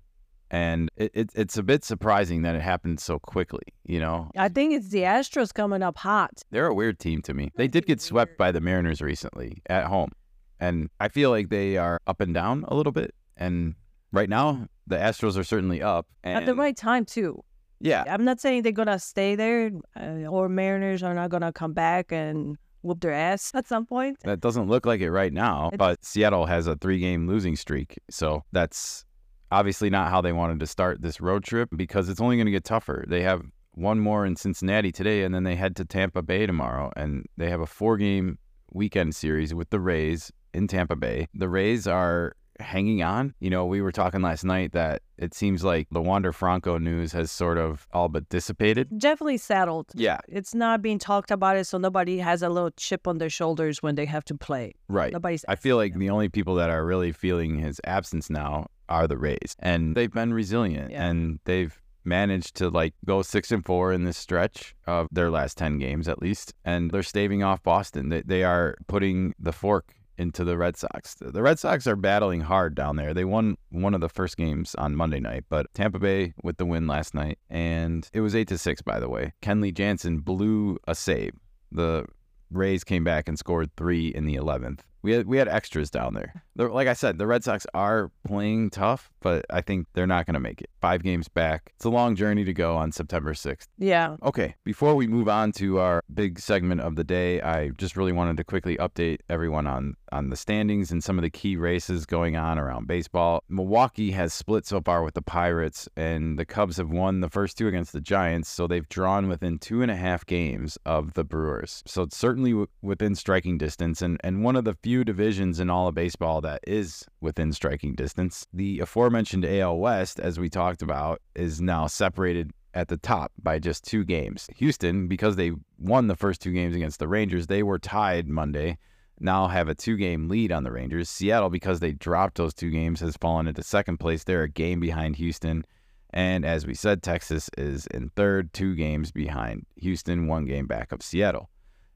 And 0.51 0.89
it, 0.95 1.11
it, 1.15 1.29
it's 1.35 1.57
a 1.57 1.63
bit 1.63 1.83
surprising 1.83 2.43
that 2.43 2.55
it 2.55 2.61
happened 2.61 2.99
so 2.99 3.17
quickly. 3.17 3.63
You 3.83 3.99
know, 3.99 4.29
I 4.37 4.47
think 4.47 4.73
it's 4.73 4.89
the 4.89 4.99
Astros 4.99 5.53
coming 5.53 5.81
up 5.81 5.97
hot. 5.97 6.43
they're 6.51 6.67
a 6.67 6.73
weird 6.73 6.99
team 6.99 7.21
to 7.23 7.33
me. 7.33 7.51
They 7.55 7.67
did 7.67 7.87
get 7.87 7.99
swept 7.99 8.37
by 8.37 8.51
the 8.51 8.61
Mariners 8.61 9.01
recently 9.01 9.61
at 9.67 9.85
home. 9.85 10.11
And 10.59 10.89
I 10.99 11.09
feel 11.09 11.31
like 11.31 11.49
they 11.49 11.77
are 11.77 11.99
up 12.07 12.21
and 12.21 12.33
down 12.33 12.63
a 12.67 12.75
little 12.75 12.91
bit. 12.91 13.13
And 13.35 13.73
right 14.11 14.29
now, 14.29 14.67
the 14.87 14.97
Astros 14.97 15.35
are 15.37 15.43
certainly 15.43 15.81
up. 15.81 16.07
And 16.23 16.37
At 16.37 16.45
the 16.45 16.55
right 16.55 16.77
time, 16.77 17.05
too. 17.05 17.43
Yeah. 17.79 18.03
I'm 18.07 18.23
not 18.23 18.39
saying 18.39 18.63
they're 18.63 18.71
going 18.71 18.87
to 18.87 18.99
stay 18.99 19.35
there 19.35 19.71
uh, 19.99 20.27
or 20.27 20.49
Mariners 20.49 21.03
are 21.03 21.13
not 21.13 21.29
going 21.29 21.41
to 21.41 21.51
come 21.51 21.73
back 21.73 22.11
and 22.11 22.57
whoop 22.81 23.01
their 23.01 23.13
ass 23.13 23.51
at 23.53 23.67
some 23.67 23.85
point. 23.85 24.17
That 24.23 24.39
doesn't 24.39 24.67
look 24.67 24.85
like 24.85 25.01
it 25.01 25.11
right 25.11 25.33
now, 25.33 25.69
It- 25.73 25.77
but 25.77 26.03
Seattle 26.05 26.45
has 26.45 26.67
a 26.67 26.75
three 26.75 26.99
game 26.99 27.27
losing 27.27 27.55
streak. 27.55 27.97
So 28.09 28.43
that's 28.51 29.05
obviously 29.51 29.89
not 29.89 30.09
how 30.09 30.21
they 30.21 30.33
wanted 30.33 30.59
to 30.59 30.67
start 30.67 31.01
this 31.01 31.19
road 31.21 31.43
trip 31.43 31.69
because 31.75 32.09
it's 32.09 32.21
only 32.21 32.35
going 32.37 32.45
to 32.47 32.51
get 32.51 32.63
tougher. 32.63 33.05
They 33.07 33.21
have 33.23 33.41
one 33.73 33.99
more 33.99 34.25
in 34.25 34.35
Cincinnati 34.37 34.91
today, 34.91 35.23
and 35.23 35.35
then 35.35 35.43
they 35.43 35.55
head 35.55 35.75
to 35.75 35.85
Tampa 35.85 36.21
Bay 36.21 36.45
tomorrow, 36.45 36.91
and 36.95 37.25
they 37.37 37.49
have 37.49 37.59
a 37.59 37.65
four 37.65 37.97
game 37.97 38.37
weekend 38.71 39.15
series 39.15 39.53
with 39.53 39.69
the 39.69 39.79
Rays 39.79 40.31
in 40.53 40.67
Tampa 40.67 40.95
Bay. 40.95 41.27
The 41.33 41.49
Rays 41.49 41.85
are 41.87 42.33
hanging 42.59 43.03
on. 43.03 43.33
You 43.39 43.49
know, 43.49 43.65
we 43.65 43.81
were 43.81 43.91
talking 43.91 44.21
last 44.21 44.43
night 44.43 44.71
that 44.73 45.01
it 45.17 45.33
seems 45.33 45.63
like 45.63 45.87
the 45.91 46.01
Wander 46.01 46.31
Franco 46.31 46.77
news 46.77 47.11
has 47.13 47.31
sort 47.31 47.57
of 47.57 47.87
all 47.93 48.09
but 48.09 48.27
dissipated. 48.29 48.87
Definitely 48.97 49.37
settled. 49.37 49.87
Yeah, 49.93 50.19
It's 50.27 50.53
not 50.55 50.81
being 50.81 50.99
talked 50.99 51.31
about 51.31 51.57
it, 51.57 51.65
so 51.65 51.77
nobody 51.77 52.17
has 52.19 52.41
a 52.41 52.49
little 52.49 52.71
chip 52.71 53.07
on 53.07 53.17
their 53.17 53.29
shoulders 53.29 53.81
when 53.83 53.95
they 53.95 54.05
have 54.05 54.23
to 54.25 54.35
play. 54.35 54.73
right. 54.87 55.13
Nobody's. 55.13 55.45
I 55.47 55.55
feel 55.55 55.77
like 55.77 55.95
the 55.97 56.09
only 56.09 56.29
people 56.29 56.55
that 56.55 56.69
are 56.69 56.85
really 56.85 57.11
feeling 57.11 57.59
his 57.59 57.79
absence 57.85 58.29
now 58.29 58.67
are 58.89 59.07
the 59.07 59.17
Rays, 59.17 59.55
and 59.59 59.95
they've 59.95 60.11
been 60.11 60.33
resilient 60.33 60.91
Yeah. 60.91 61.07
and 61.07 61.39
they've 61.45 61.81
managed 62.07 62.55
to 62.55 62.69
like 62.69 62.93
go 63.03 63.23
six 63.23 63.51
and 63.51 63.65
four 63.65 63.91
in 63.91 64.03
this 64.03 64.15
stretch 64.17 64.75
of 64.85 65.07
their 65.11 65.31
last 65.31 65.57
ten 65.57 65.79
games 65.79 66.07
at 66.07 66.21
least, 66.21 66.53
and 66.63 66.91
they're 66.91 67.01
staving 67.01 67.41
off 67.43 67.63
Boston. 67.63 68.09
They 68.09 68.21
they 68.21 68.43
are 68.43 68.75
putting 68.87 69.33
the 69.39 69.51
fork 69.51 69.93
into 70.17 70.43
the 70.43 70.57
Red 70.57 70.77
Sox. 70.77 71.15
The 71.19 71.41
Red 71.41 71.59
Sox 71.59 71.87
are 71.87 71.95
battling 71.95 72.41
hard 72.41 72.75
down 72.75 72.95
there. 72.95 73.13
They 73.13 73.25
won 73.25 73.57
one 73.69 73.93
of 73.93 74.01
the 74.01 74.09
first 74.09 74.37
games 74.37 74.75
on 74.75 74.95
Monday 74.95 75.19
night, 75.19 75.45
but 75.49 75.73
Tampa 75.73 75.99
Bay 75.99 76.33
with 76.43 76.57
the 76.57 76.65
win 76.65 76.87
last 76.87 77.13
night, 77.13 77.39
and 77.49 78.09
it 78.13 78.21
was 78.21 78.35
eight 78.35 78.47
to 78.49 78.57
six 78.57 78.81
by 78.81 78.99
the 78.99 79.09
way. 79.09 79.33
Kenley 79.41 79.73
Jansen 79.73 80.19
blew 80.19 80.77
a 80.87 80.95
save. 80.95 81.33
The 81.71 82.05
Rays 82.51 82.83
came 82.83 83.03
back 83.03 83.27
and 83.27 83.37
scored 83.37 83.75
three 83.75 84.07
in 84.07 84.25
the 84.25 84.35
11th. 84.35 84.81
We 85.05 85.13
had 85.13 85.27
we 85.27 85.37
had 85.37 85.47
extras 85.47 85.89
down 85.91 86.15
there. 86.15 86.43
The- 86.55 86.67
Like 86.67 86.87
I 86.87 86.93
said, 86.93 87.17
the 87.19 87.27
Red 87.27 87.43
Sox 87.43 87.67
are 87.75 88.09
playing 88.27 88.71
tough, 88.71 89.11
but 89.21 89.45
I 89.49 89.61
think 89.61 89.87
they're 89.93 90.07
not 90.07 90.25
going 90.25 90.33
to 90.33 90.39
make 90.39 90.61
it. 90.61 90.69
Five 90.81 91.03
games 91.03 91.27
back. 91.27 91.73
It's 91.75 91.85
a 91.85 91.89
long 91.89 92.15
journey 92.15 92.43
to 92.45 92.53
go 92.53 92.75
on 92.75 92.91
September 92.91 93.33
6th. 93.33 93.67
Yeah. 93.77 94.15
Okay, 94.23 94.55
before 94.63 94.95
we 94.95 95.05
move 95.05 95.29
on 95.29 95.51
to 95.53 95.79
our 95.79 96.01
big 96.13 96.39
segment 96.39 96.81
of 96.81 96.95
the 96.95 97.03
day, 97.03 97.39
I 97.41 97.69
just 97.69 97.95
really 97.95 98.13
wanted 98.13 98.37
to 98.37 98.43
quickly 98.43 98.77
update 98.77 99.19
everyone 99.29 99.67
on 99.67 99.95
on 100.11 100.29
the 100.29 100.37
standings 100.37 100.91
and 100.91 101.03
some 101.03 101.17
of 101.19 101.23
the 101.23 101.29
key 101.29 101.57
races 101.57 102.05
going 102.05 102.37
on 102.37 102.57
around 102.57 102.87
baseball. 102.87 103.43
Milwaukee 103.49 104.11
has 104.11 104.33
split 104.33 104.65
so 104.65 104.79
far 104.79 105.03
with 105.03 105.13
the 105.13 105.21
Pirates, 105.21 105.89
and 105.97 106.39
the 106.39 106.45
Cubs 106.45 106.77
have 106.77 106.89
won 106.89 107.19
the 107.19 107.29
first 107.29 107.57
two 107.57 107.67
against 107.67 107.91
the 107.91 107.99
Giants, 107.99 108.47
so 108.47 108.65
they've 108.65 108.87
drawn 108.87 109.27
within 109.27 109.59
two 109.59 109.81
and 109.81 109.91
a 109.91 109.95
half 109.97 110.25
games 110.25 110.77
of 110.85 111.13
the 111.15 111.25
Brewers. 111.25 111.83
So 111.85 112.03
it's 112.03 112.15
certainly 112.15 112.51
w- 112.51 112.67
within 112.81 113.13
striking 113.15 113.57
distance, 113.57 114.01
and 114.01 114.17
and 114.23 114.41
one 114.43 114.55
of 114.55 114.63
the 114.63 114.75
few 114.75 114.94
divisions 115.03 115.59
in 115.59 115.69
all 115.69 115.87
of 115.87 115.95
baseball 115.95 116.41
that 116.41 116.61
is 116.65 117.05
within 117.21 117.51
striking 117.53 117.95
distance. 117.95 118.47
The 118.53 118.79
aforementioned 118.79 119.45
AL 119.45 119.77
West, 119.77 120.19
as 120.19 120.39
we 120.39 120.49
talked 120.49 120.81
about, 120.81 121.21
is 121.35 121.61
now 121.61 121.87
separated 121.87 122.51
at 122.73 122.89
the 122.89 122.97
top 122.97 123.31
by 123.41 123.57
just 123.57 123.85
two 123.85 124.03
games. 124.03 124.47
Houston, 124.57 125.07
because 125.07 125.35
they 125.35 125.51
won 125.79 126.07
the 126.07 126.15
first 126.15 126.41
two 126.41 126.51
games 126.51 126.75
against 126.75 126.99
the 126.99 127.07
Rangers, 127.07 127.47
they 127.47 127.63
were 127.63 127.79
tied 127.79 128.27
Monday. 128.27 128.77
Now 129.19 129.47
have 129.47 129.69
a 129.69 129.75
two 129.75 129.95
game 129.95 130.27
lead 130.27 130.51
on 130.51 130.63
the 130.63 130.71
Rangers. 130.71 131.09
Seattle, 131.09 131.49
because 131.49 131.79
they 131.79 131.93
dropped 131.93 132.35
those 132.35 132.53
two 132.53 132.69
games, 132.69 132.99
has 132.99 133.17
fallen 133.17 133.47
into 133.47 133.63
second 133.63 133.97
place. 133.97 134.23
They're 134.23 134.43
a 134.43 134.49
game 134.49 134.79
behind 134.79 135.15
Houston. 135.15 135.65
And 136.11 136.45
as 136.45 136.65
we 136.65 136.73
said, 136.73 137.01
Texas 137.01 137.49
is 137.57 137.87
in 137.87 138.09
third, 138.09 138.53
two 138.53 138.75
games 138.75 139.11
behind 139.11 139.65
Houston, 139.77 140.27
one 140.27 140.45
game 140.45 140.67
back 140.67 140.91
of 140.91 141.01
Seattle. 141.01 141.49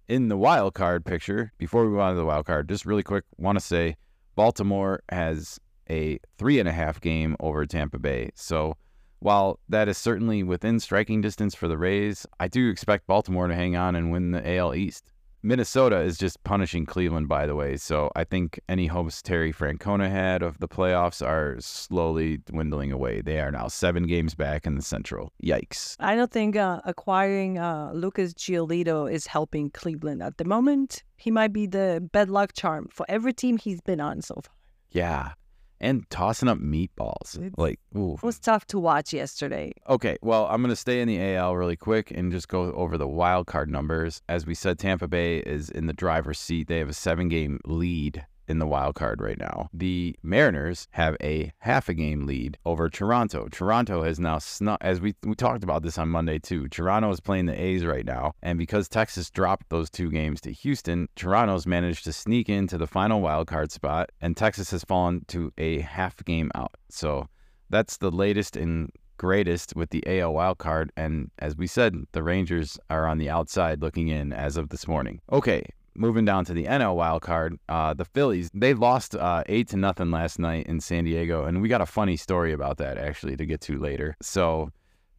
In 0.10 0.28
the 0.28 0.38
wild 0.38 0.74
card 0.74 1.06
picture, 1.06 1.54
before 1.60 1.84
we 1.84 1.92
move 1.92 2.00
on 2.00 2.14
to 2.14 2.18
the 2.18 2.26
wild 2.26 2.48
card, 2.48 2.68
just 2.68 2.84
really 2.84 3.04
quick, 3.04 3.26
want 3.38 3.60
to 3.60 3.64
say 3.64 3.96
Baltimore 4.34 5.04
has 5.10 5.60
a 5.88 6.20
three 6.36 6.60
and 6.60 6.68
a 6.68 6.72
half 6.72 7.00
game 7.00 7.36
over 7.40 7.64
Tampa 7.68 8.00
Bay. 8.00 8.32
So 8.34 8.76
while 9.20 9.60
that 9.70 9.88
is 9.88 10.00
certainly 10.00 10.42
within 10.42 10.80
striking 10.80 11.22
distance 11.22 11.54
for 11.54 11.68
the 11.68 11.78
Rays, 11.78 12.26
I 12.40 12.48
do 12.48 12.72
expect 12.72 13.06
Baltimore 13.06 13.48
to 13.48 13.54
hang 13.54 13.76
on 13.76 13.96
and 13.96 14.12
win 14.12 14.32
the 14.32 14.58
AL 14.58 14.74
East. 14.74 15.12
Minnesota 15.42 16.00
is 16.02 16.18
just 16.18 16.44
punishing 16.44 16.86
Cleveland, 16.86 17.28
by 17.28 17.46
the 17.48 17.56
way. 17.56 17.78
So 17.78 18.12
I 18.16 18.24
think 18.24 18.60
any 18.68 18.88
hopes 18.88 19.22
Terry 19.22 19.54
Francona 19.54 20.10
had 20.10 20.42
of 20.42 20.60
the 20.60 20.68
playoffs 20.68 21.26
are 21.26 21.56
slowly 21.60 22.38
dwindling 22.38 22.92
away. 22.92 23.22
They 23.22 23.40
are 23.40 23.52
now 23.52 23.68
seven 23.68 24.04
games 24.06 24.36
back 24.36 24.66
in 24.66 24.76
the 24.76 24.82
Central. 24.82 25.32
Yikes. 25.44 25.96
I 26.00 26.16
don't 26.16 26.32
think 26.32 26.56
uh, 26.56 26.82
acquiring 26.86 27.58
uh, 27.58 27.92
Lucas 27.94 28.34
Giolito 28.34 29.12
is 29.12 29.28
helping 29.28 29.70
Cleveland 29.70 30.22
at 30.22 30.38
the 30.38 30.46
moment. 30.46 31.04
He 31.16 31.32
might 31.32 31.54
be 31.54 31.68
the 31.68 32.08
bad 32.12 32.30
luck 32.30 32.54
charm 32.54 32.90
for 32.92 33.06
every 33.08 33.34
team 33.34 33.58
he's 33.58 33.82
been 33.82 34.02
on 34.02 34.22
so 34.22 34.36
far. 34.36 34.56
Yeah. 34.92 35.34
And 35.82 36.10
tossing 36.10 36.50
up 36.50 36.60
meatballs. 36.60 37.36
It's- 37.38 37.52
Like, 37.58 37.80
ooh. 37.96 38.16
It 38.16 38.24
was 38.24 38.40
tough 38.40 38.66
to 38.68 38.80
watch 38.80 39.14
yesterday. 39.14 39.72
Okay, 39.88 40.18
well, 40.22 40.46
I'm 40.48 40.62
going 40.62 40.70
to 40.72 40.76
stay 40.76 41.02
in 41.02 41.08
the 41.08 41.20
AL 41.36 41.56
really 41.56 41.78
quick 41.78 42.12
and 42.12 42.32
just 42.32 42.48
go 42.50 42.72
over 42.74 42.98
the 42.98 43.08
wild 43.08 43.48
card 43.48 43.70
numbers. 43.70 44.22
As 44.28 44.46
we 44.46 44.56
said, 44.56 44.78
Tampa 44.80 45.08
Bay 45.08 45.38
is 45.38 45.70
in 45.70 45.86
the 45.88 45.94
driver's 45.94 46.40
seat. 46.40 46.68
They 46.68 46.80
have 46.80 46.90
a 46.90 46.94
seven 46.94 47.30
game 47.30 47.60
lead 47.66 48.26
in 48.50 48.60
the 48.60 48.68
wild 48.68 48.96
card 48.96 49.22
right 49.22 49.38
now. 49.38 49.70
The 49.74 50.16
Mariners 50.24 50.88
have 50.92 51.16
a 51.22 51.52
half 51.60 51.88
a 51.88 51.94
game 51.94 52.26
lead 52.26 52.58
over 52.66 52.90
Toronto. 52.90 53.48
Toronto 53.52 54.04
has 54.04 54.20
now 54.20 54.40
snuck, 54.40 54.80
as 54.82 55.00
we, 55.00 55.16
we 55.24 55.36
talked 55.36 55.64
about 55.64 55.84
this 55.84 55.98
on 55.98 56.10
Monday 56.10 56.40
too. 56.40 56.68
Toronto 56.68 57.12
is 57.12 57.20
playing 57.20 57.46
the 57.46 57.62
A's 57.62 57.86
right 57.86 58.06
now. 58.06 58.34
And 58.42 58.58
because 58.58 58.90
Texas 58.90 59.30
dropped 59.30 59.70
those 59.70 59.90
two 59.90 60.10
games 60.10 60.42
to 60.42 60.52
Houston, 60.52 61.08
Toronto's 61.16 61.68
managed 61.68 62.04
to 62.06 62.14
sneak 62.14 62.50
into 62.50 62.78
the 62.78 62.88
final 62.88 63.22
wild 63.22 63.48
card 63.48 63.72
spot, 63.72 64.10
and 64.20 64.36
Texas 64.36 64.72
has 64.72 64.84
fallen 64.84 65.24
to 65.28 65.54
a 65.58 65.82
half 65.82 66.24
game 66.26 66.52
out. 66.56 66.76
So 66.90 67.28
that's 67.70 67.98
the 67.98 68.12
latest 68.12 68.58
and 68.58 68.92
greatest 69.18 69.76
with 69.76 69.92
the 69.92 70.04
AL 70.08 70.34
wild 70.34 70.58
card. 70.58 70.92
And 70.98 71.30
as 71.38 71.56
we 71.56 71.68
said, 71.68 71.96
the 72.14 72.24
Rangers 72.24 72.80
are 72.90 73.06
on 73.06 73.20
the 73.20 73.30
outside 73.30 73.82
looking 73.82 74.08
in 74.08 74.34
as 74.34 74.58
of 74.58 74.70
this 74.70 74.88
morning. 74.88 75.22
Okay. 75.32 75.64
Moving 76.00 76.24
down 76.24 76.46
to 76.46 76.54
the 76.54 76.64
NL 76.64 76.96
wild 76.96 77.22
card, 77.22 77.60
uh, 77.68 77.94
the 77.94 78.06
Phillies 78.06 78.50
they 78.54 78.74
lost 78.74 79.16
uh, 79.16 79.44
eight 79.48 79.68
to 79.68 79.78
nothing 79.78 80.12
last 80.12 80.40
night 80.40 80.66
in 80.66 80.80
San 80.80 81.04
Diego, 81.04 81.44
and 81.44 81.62
we 81.62 81.68
got 81.68 81.82
a 81.82 81.86
funny 81.86 82.16
story 82.16 82.54
about 82.54 82.78
that 82.78 82.98
actually 82.98 83.36
to 83.36 83.46
get 83.46 83.60
to 83.62 83.78
later. 83.78 84.16
So 84.22 84.70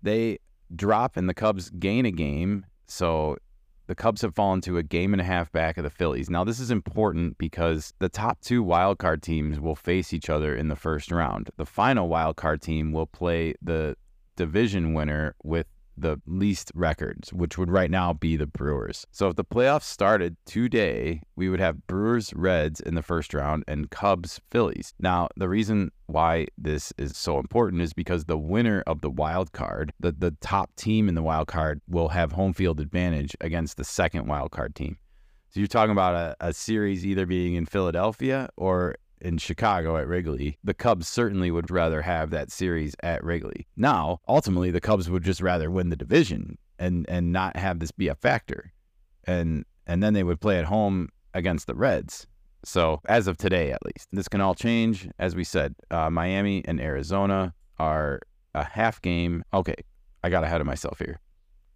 they 0.02 0.38
drop 0.74 1.18
and 1.18 1.28
the 1.28 1.34
Cubs 1.34 1.68
gain 1.68 2.06
a 2.06 2.10
game. 2.10 2.64
So 2.86 3.36
the 3.88 3.94
Cubs 3.94 4.22
have 4.22 4.34
fallen 4.34 4.62
to 4.62 4.78
a 4.78 4.82
game 4.82 5.12
and 5.12 5.20
a 5.20 5.24
half 5.24 5.52
back 5.52 5.76
of 5.76 5.84
the 5.84 5.90
Phillies. 5.90 6.30
Now, 6.30 6.44
this 6.44 6.60
is 6.60 6.70
important 6.70 7.36
because 7.36 7.92
the 7.98 8.08
top 8.08 8.40
two 8.40 8.62
wild 8.62 8.98
card 8.98 9.22
teams 9.22 9.60
will 9.60 9.74
face 9.74 10.14
each 10.14 10.30
other 10.30 10.54
in 10.54 10.68
the 10.68 10.76
first 10.76 11.10
round. 11.10 11.50
The 11.58 11.66
final 11.66 12.08
wild 12.08 12.36
card 12.36 12.62
team 12.62 12.92
will 12.92 13.06
play 13.06 13.52
the 13.60 13.96
division 14.36 14.94
winner 14.94 15.34
with 15.42 15.66
the 15.96 16.20
least 16.26 16.72
records, 16.74 17.32
which 17.32 17.58
would 17.58 17.70
right 17.70 17.90
now 17.90 18.12
be 18.12 18.36
the 18.36 18.46
Brewers. 18.46 19.06
So 19.10 19.28
if 19.28 19.36
the 19.36 19.44
playoffs 19.44 19.84
started 19.84 20.36
today, 20.46 21.22
we 21.36 21.48
would 21.48 21.60
have 21.60 21.86
Brewers 21.86 22.32
Reds 22.34 22.80
in 22.80 22.94
the 22.94 23.02
first 23.02 23.34
round 23.34 23.64
and 23.68 23.90
Cubs 23.90 24.40
Phillies. 24.50 24.94
Now, 24.98 25.28
the 25.36 25.48
reason 25.48 25.92
why 26.06 26.46
this 26.56 26.92
is 26.98 27.16
so 27.16 27.38
important 27.38 27.82
is 27.82 27.92
because 27.92 28.24
the 28.24 28.38
winner 28.38 28.82
of 28.86 29.00
the 29.00 29.10
wild 29.10 29.52
card, 29.52 29.92
the, 30.00 30.12
the 30.12 30.36
top 30.40 30.74
team 30.76 31.08
in 31.08 31.14
the 31.14 31.22
wild 31.22 31.48
card, 31.48 31.80
will 31.88 32.08
have 32.08 32.32
home 32.32 32.52
field 32.52 32.80
advantage 32.80 33.36
against 33.40 33.76
the 33.76 33.84
second 33.84 34.26
wild 34.26 34.50
card 34.50 34.74
team. 34.74 34.98
So 35.50 35.58
you're 35.58 35.66
talking 35.66 35.90
about 35.90 36.14
a, 36.14 36.48
a 36.48 36.52
series 36.52 37.04
either 37.04 37.26
being 37.26 37.54
in 37.56 37.66
Philadelphia 37.66 38.48
or 38.56 38.94
in 39.20 39.38
Chicago 39.38 39.96
at 39.96 40.06
Wrigley. 40.06 40.58
The 40.64 40.74
Cubs 40.74 41.08
certainly 41.08 41.50
would 41.50 41.70
rather 41.70 42.02
have 42.02 42.30
that 42.30 42.50
series 42.50 42.94
at 43.02 43.22
Wrigley. 43.24 43.66
Now, 43.76 44.20
ultimately, 44.28 44.70
the 44.70 44.80
Cubs 44.80 45.10
would 45.10 45.24
just 45.24 45.40
rather 45.40 45.70
win 45.70 45.90
the 45.90 45.96
division 45.96 46.58
and 46.78 47.06
and 47.08 47.32
not 47.32 47.56
have 47.56 47.78
this 47.78 47.90
be 47.90 48.08
a 48.08 48.14
factor, 48.14 48.72
and 49.24 49.64
and 49.86 50.02
then 50.02 50.14
they 50.14 50.22
would 50.22 50.40
play 50.40 50.58
at 50.58 50.64
home 50.64 51.08
against 51.34 51.66
the 51.66 51.74
Reds. 51.74 52.26
So 52.64 53.00
as 53.06 53.26
of 53.26 53.38
today, 53.38 53.72
at 53.72 53.84
least, 53.84 54.08
this 54.12 54.28
can 54.28 54.40
all 54.40 54.54
change. 54.54 55.08
As 55.18 55.34
we 55.34 55.44
said, 55.44 55.74
uh, 55.90 56.10
Miami 56.10 56.62
and 56.66 56.80
Arizona 56.80 57.54
are 57.78 58.20
a 58.54 58.64
half 58.64 59.00
game. 59.00 59.44
Okay, 59.54 59.76
I 60.22 60.30
got 60.30 60.44
ahead 60.44 60.60
of 60.60 60.66
myself 60.66 60.98
here. 60.98 61.20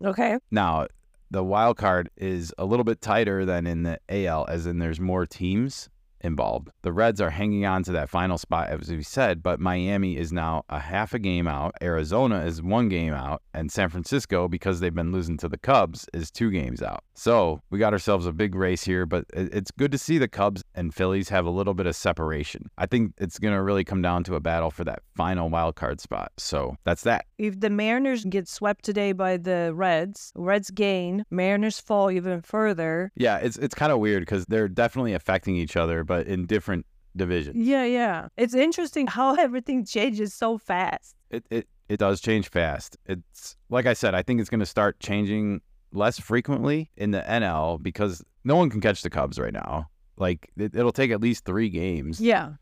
Okay. 0.05 0.39
Now, 0.51 0.87
the 1.31 1.43
wild 1.43 1.77
card 1.77 2.11
is 2.17 2.53
a 2.59 2.65
little 2.65 2.85
bit 2.85 3.01
tighter 3.01 3.45
than 3.45 3.67
in 3.67 3.83
the 3.83 3.99
AL, 4.09 4.47
as 4.49 4.67
in 4.67 4.79
there's 4.79 5.01
more 5.01 5.27
teams 5.27 5.89
involved. 6.25 6.71
The 6.83 6.93
Reds 6.93 7.21
are 7.21 7.31
hanging 7.31 7.67
on 7.67 7.83
to 7.85 7.93
that 7.93 8.09
final 8.09 8.39
spot, 8.39 8.69
as 8.71 8.91
we 8.91 9.03
said, 9.03 9.43
but 9.43 9.61
Miami 9.61 10.17
is 10.17 10.33
now 10.33 10.65
a 10.69 10.81
half 10.81 11.15
a 11.15 11.19
game 11.19 11.47
out. 11.47 11.75
Arizona 11.83 12.45
is 12.45 12.63
one 12.63 12.89
game 12.89 13.13
out, 13.13 13.43
and 13.53 13.71
San 13.71 13.89
Francisco, 13.91 14.49
because 14.49 14.81
they've 14.81 14.95
been 14.95 15.13
losing 15.13 15.37
to 15.39 15.49
the 15.49 15.59
Cubs, 15.59 16.07
is 16.13 16.31
two 16.31 16.51
games 16.51 16.83
out. 16.83 17.05
So 17.15 17.61
we 17.71 17.79
got 17.79 17.93
ourselves 17.93 18.27
a 18.27 18.33
big 18.33 18.55
race 18.55 18.83
here, 18.83 19.07
but 19.07 19.27
it's 19.33 19.71
good 19.71 19.93
to 19.93 19.99
see 19.99 20.19
the 20.19 20.29
Cubs 20.29 20.65
and 20.75 20.95
Phillies 20.95 21.29
have 21.29 21.47
a 21.47 21.51
little 21.51 21.75
bit 21.75 21.87
of 21.87 21.95
separation. 21.95 22.71
I 22.79 22.87
think 22.87 23.13
it's 23.19 23.39
going 23.39 23.55
to 23.55 23.63
really 23.63 23.85
come 23.85 24.03
down 24.03 24.25
to 24.25 24.35
a 24.35 24.41
battle 24.41 24.71
for 24.71 24.85
that 24.85 25.01
final 25.15 25.51
wild 25.51 25.77
card 25.77 26.01
spot. 26.01 26.33
So 26.39 26.77
that's 26.85 27.03
that. 27.03 27.27
If 27.39 27.61
the 27.61 27.71
Mariners 27.71 28.25
get 28.25 28.49
swept 28.49 28.85
today 28.85 29.13
by 29.13 29.37
the 29.37 29.73
Reds, 29.75 30.33
Reds 30.35 30.71
gain, 30.71 31.25
Mariners 31.31 31.79
fall 31.79 32.11
even 32.11 32.41
further. 32.41 33.13
Yeah, 33.17 33.39
it's 33.39 33.57
it's 33.59 33.75
kind 33.75 33.93
of 33.93 33.99
weird 33.99 34.23
because 34.23 34.47
they're 34.47 34.69
definitely 34.69 35.15
affecting 35.15 35.57
each 35.57 35.77
other, 35.77 36.05
but 36.05 36.14
in 36.21 36.47
different 36.47 36.87
divisions. 37.17 37.57
Yeah, 37.57 37.85
yeah. 37.85 38.29
It's 38.37 38.55
interesting 38.55 39.07
how 39.07 39.35
everything 39.39 39.85
changes 39.85 40.35
so 40.35 40.59
fast. 40.59 41.15
It 41.31 41.45
it 41.51 41.69
it 41.89 41.99
does 41.99 42.21
change 42.21 42.49
fast. 42.49 42.97
It's 43.07 43.57
like 43.69 43.87
I 43.87 43.93
said, 43.93 44.15
I 44.15 44.23
think 44.23 44.41
it's 44.41 44.51
going 44.51 44.61
to 44.61 44.67
start 44.67 45.01
changing 45.01 45.61
less 45.93 46.19
frequently 46.19 46.91
in 46.97 47.13
the 47.13 47.21
NL 47.21 47.83
because 47.83 48.23
no 48.43 48.57
one 48.57 48.71
can 48.71 48.81
catch 48.81 49.03
the 49.03 49.11
Cubs 49.11 49.39
right 49.39 49.53
now. 49.53 49.89
Like 50.17 50.51
it, 50.57 50.75
it'll 50.75 50.93
take 50.93 51.11
at 51.11 51.21
least 51.21 51.45
three 51.45 51.69
games. 51.69 52.21
Yeah. 52.21 52.55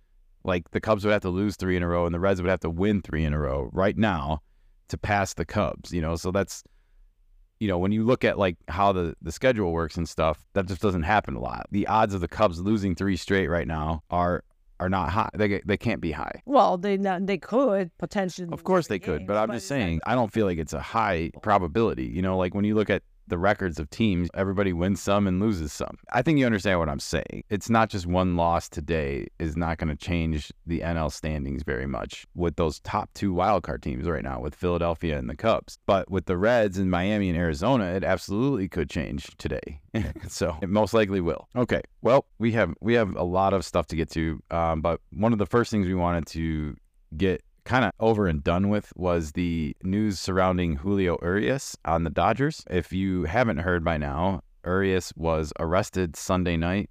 Like 0.44 0.70
the 0.72 0.80
Cubs 0.80 1.04
would 1.04 1.12
have 1.12 1.22
to 1.22 1.30
lose 1.30 1.56
three 1.56 1.76
in 1.76 1.82
a 1.82 1.88
row, 1.88 2.04
and 2.04 2.14
the 2.14 2.20
Reds 2.20 2.42
would 2.42 2.50
have 2.50 2.60
to 2.60 2.70
win 2.70 3.00
three 3.00 3.24
in 3.24 3.32
a 3.32 3.38
row 3.38 3.70
right 3.72 3.96
now 3.96 4.42
to 4.88 4.98
pass 4.98 5.34
the 5.34 5.44
Cubs. 5.44 5.92
You 5.92 6.02
know, 6.02 6.16
so 6.16 6.30
that's 6.30 6.64
you 7.62 7.68
know 7.68 7.78
when 7.78 7.92
you 7.92 8.02
look 8.02 8.24
at 8.24 8.40
like 8.40 8.56
how 8.66 8.90
the 8.90 9.14
the 9.22 9.30
schedule 9.30 9.70
works 9.70 9.96
and 9.96 10.08
stuff, 10.08 10.44
that 10.54 10.66
just 10.66 10.82
doesn't 10.82 11.04
happen 11.04 11.36
a 11.36 11.40
lot. 11.40 11.68
The 11.70 11.86
odds 11.86 12.12
of 12.12 12.20
the 12.20 12.26
Cubs 12.26 12.60
losing 12.60 12.96
three 12.96 13.16
straight 13.16 13.46
right 13.46 13.68
now 13.68 14.02
are 14.10 14.42
are 14.80 14.88
not 14.88 15.10
high. 15.10 15.30
They 15.32 15.62
they 15.64 15.76
can't 15.76 16.00
be 16.00 16.10
high. 16.10 16.42
Well, 16.44 16.76
they 16.76 16.96
not, 16.96 17.24
they 17.26 17.38
could 17.38 17.96
potentially. 17.98 18.48
Of 18.50 18.64
course 18.64 18.88
they 18.88 18.98
could, 18.98 19.28
but 19.28 19.36
I'm 19.36 19.52
just 19.52 19.68
saying 19.68 20.00
I 20.04 20.16
don't 20.16 20.32
feel 20.32 20.44
like 20.44 20.58
it's 20.58 20.72
a 20.72 20.80
high 20.80 21.30
probability. 21.40 22.06
You 22.06 22.20
know, 22.20 22.36
like 22.36 22.52
when 22.52 22.64
you 22.64 22.74
look 22.74 22.90
at 22.90 23.04
the 23.26 23.38
records 23.38 23.78
of 23.78 23.90
teams, 23.90 24.28
everybody 24.34 24.72
wins 24.72 25.00
some 25.00 25.26
and 25.26 25.40
loses 25.40 25.72
some. 25.72 25.98
I 26.12 26.22
think 26.22 26.38
you 26.38 26.46
understand 26.46 26.78
what 26.78 26.88
I'm 26.88 27.00
saying. 27.00 27.44
It's 27.48 27.70
not 27.70 27.88
just 27.88 28.06
one 28.06 28.36
loss 28.36 28.68
today 28.68 29.28
is 29.38 29.56
not 29.56 29.78
going 29.78 29.88
to 29.88 29.96
change 29.96 30.52
the 30.66 30.80
NL 30.80 31.12
standings 31.12 31.62
very 31.62 31.86
much 31.86 32.26
with 32.34 32.56
those 32.56 32.80
top 32.80 33.10
two 33.14 33.32
wildcard 33.32 33.82
teams 33.82 34.08
right 34.08 34.22
now 34.22 34.40
with 34.40 34.54
Philadelphia 34.54 35.18
and 35.18 35.28
the 35.28 35.36
Cubs. 35.36 35.78
But 35.86 36.10
with 36.10 36.26
the 36.26 36.36
Reds 36.36 36.78
and 36.78 36.90
Miami 36.90 37.28
and 37.28 37.38
Arizona, 37.38 37.92
it 37.92 38.04
absolutely 38.04 38.68
could 38.68 38.90
change 38.90 39.36
today. 39.38 39.80
so 40.28 40.56
it 40.62 40.68
most 40.68 40.94
likely 40.94 41.20
will. 41.20 41.48
Okay. 41.56 41.82
Well, 42.00 42.26
we 42.38 42.52
have 42.52 42.74
we 42.80 42.94
have 42.94 43.14
a 43.16 43.24
lot 43.24 43.52
of 43.52 43.64
stuff 43.64 43.86
to 43.88 43.96
get 43.96 44.10
to, 44.10 44.42
um, 44.50 44.80
but 44.80 45.00
one 45.12 45.32
of 45.32 45.38
the 45.38 45.46
first 45.46 45.70
things 45.70 45.86
we 45.86 45.94
wanted 45.94 46.26
to 46.28 46.76
get 47.16 47.42
kind 47.64 47.84
of 47.84 47.92
over 48.00 48.26
and 48.26 48.42
done 48.42 48.68
with 48.68 48.92
was 48.96 49.32
the 49.32 49.76
news 49.82 50.18
surrounding 50.18 50.76
Julio 50.76 51.16
Urias 51.22 51.76
on 51.84 52.04
the 52.04 52.10
Dodgers. 52.10 52.64
If 52.70 52.92
you 52.92 53.24
haven't 53.24 53.58
heard 53.58 53.84
by 53.84 53.96
now, 53.98 54.42
Urias 54.64 55.12
was 55.16 55.52
arrested 55.58 56.16
Sunday 56.16 56.56
night 56.56 56.90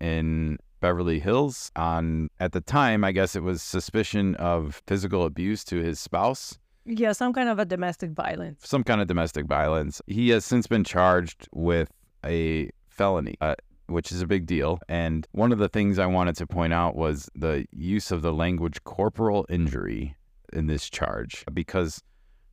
in 0.00 0.58
Beverly 0.80 1.18
Hills 1.18 1.70
on 1.74 2.28
at 2.38 2.52
the 2.52 2.60
time 2.60 3.02
I 3.04 3.10
guess 3.12 3.34
it 3.34 3.42
was 3.42 3.62
suspicion 3.62 4.34
of 4.36 4.80
physical 4.86 5.24
abuse 5.24 5.64
to 5.64 5.78
his 5.82 5.98
spouse 5.98 6.56
Yeah, 6.84 7.12
some 7.12 7.32
kind 7.32 7.48
of 7.48 7.58
a 7.58 7.64
domestic 7.64 8.12
violence. 8.12 8.60
some 8.64 8.84
kind 8.84 9.00
of 9.00 9.08
domestic 9.08 9.46
violence. 9.46 10.00
He 10.06 10.28
has 10.30 10.44
since 10.44 10.66
been 10.68 10.84
charged 10.84 11.48
with 11.52 11.90
a 12.24 12.70
felony, 12.88 13.34
uh, 13.40 13.54
which 13.88 14.12
is 14.12 14.22
a 14.22 14.26
big 14.26 14.46
deal. 14.46 14.78
And 14.88 15.26
one 15.32 15.52
of 15.52 15.58
the 15.58 15.68
things 15.68 15.98
I 15.98 16.06
wanted 16.06 16.36
to 16.36 16.46
point 16.46 16.72
out 16.72 16.94
was 16.94 17.28
the 17.34 17.66
use 17.72 18.10
of 18.10 18.22
the 18.22 18.32
language 18.32 18.82
corporal 18.84 19.46
injury 19.48 20.16
in 20.52 20.66
this 20.66 20.88
charge, 20.88 21.44
because 21.52 22.02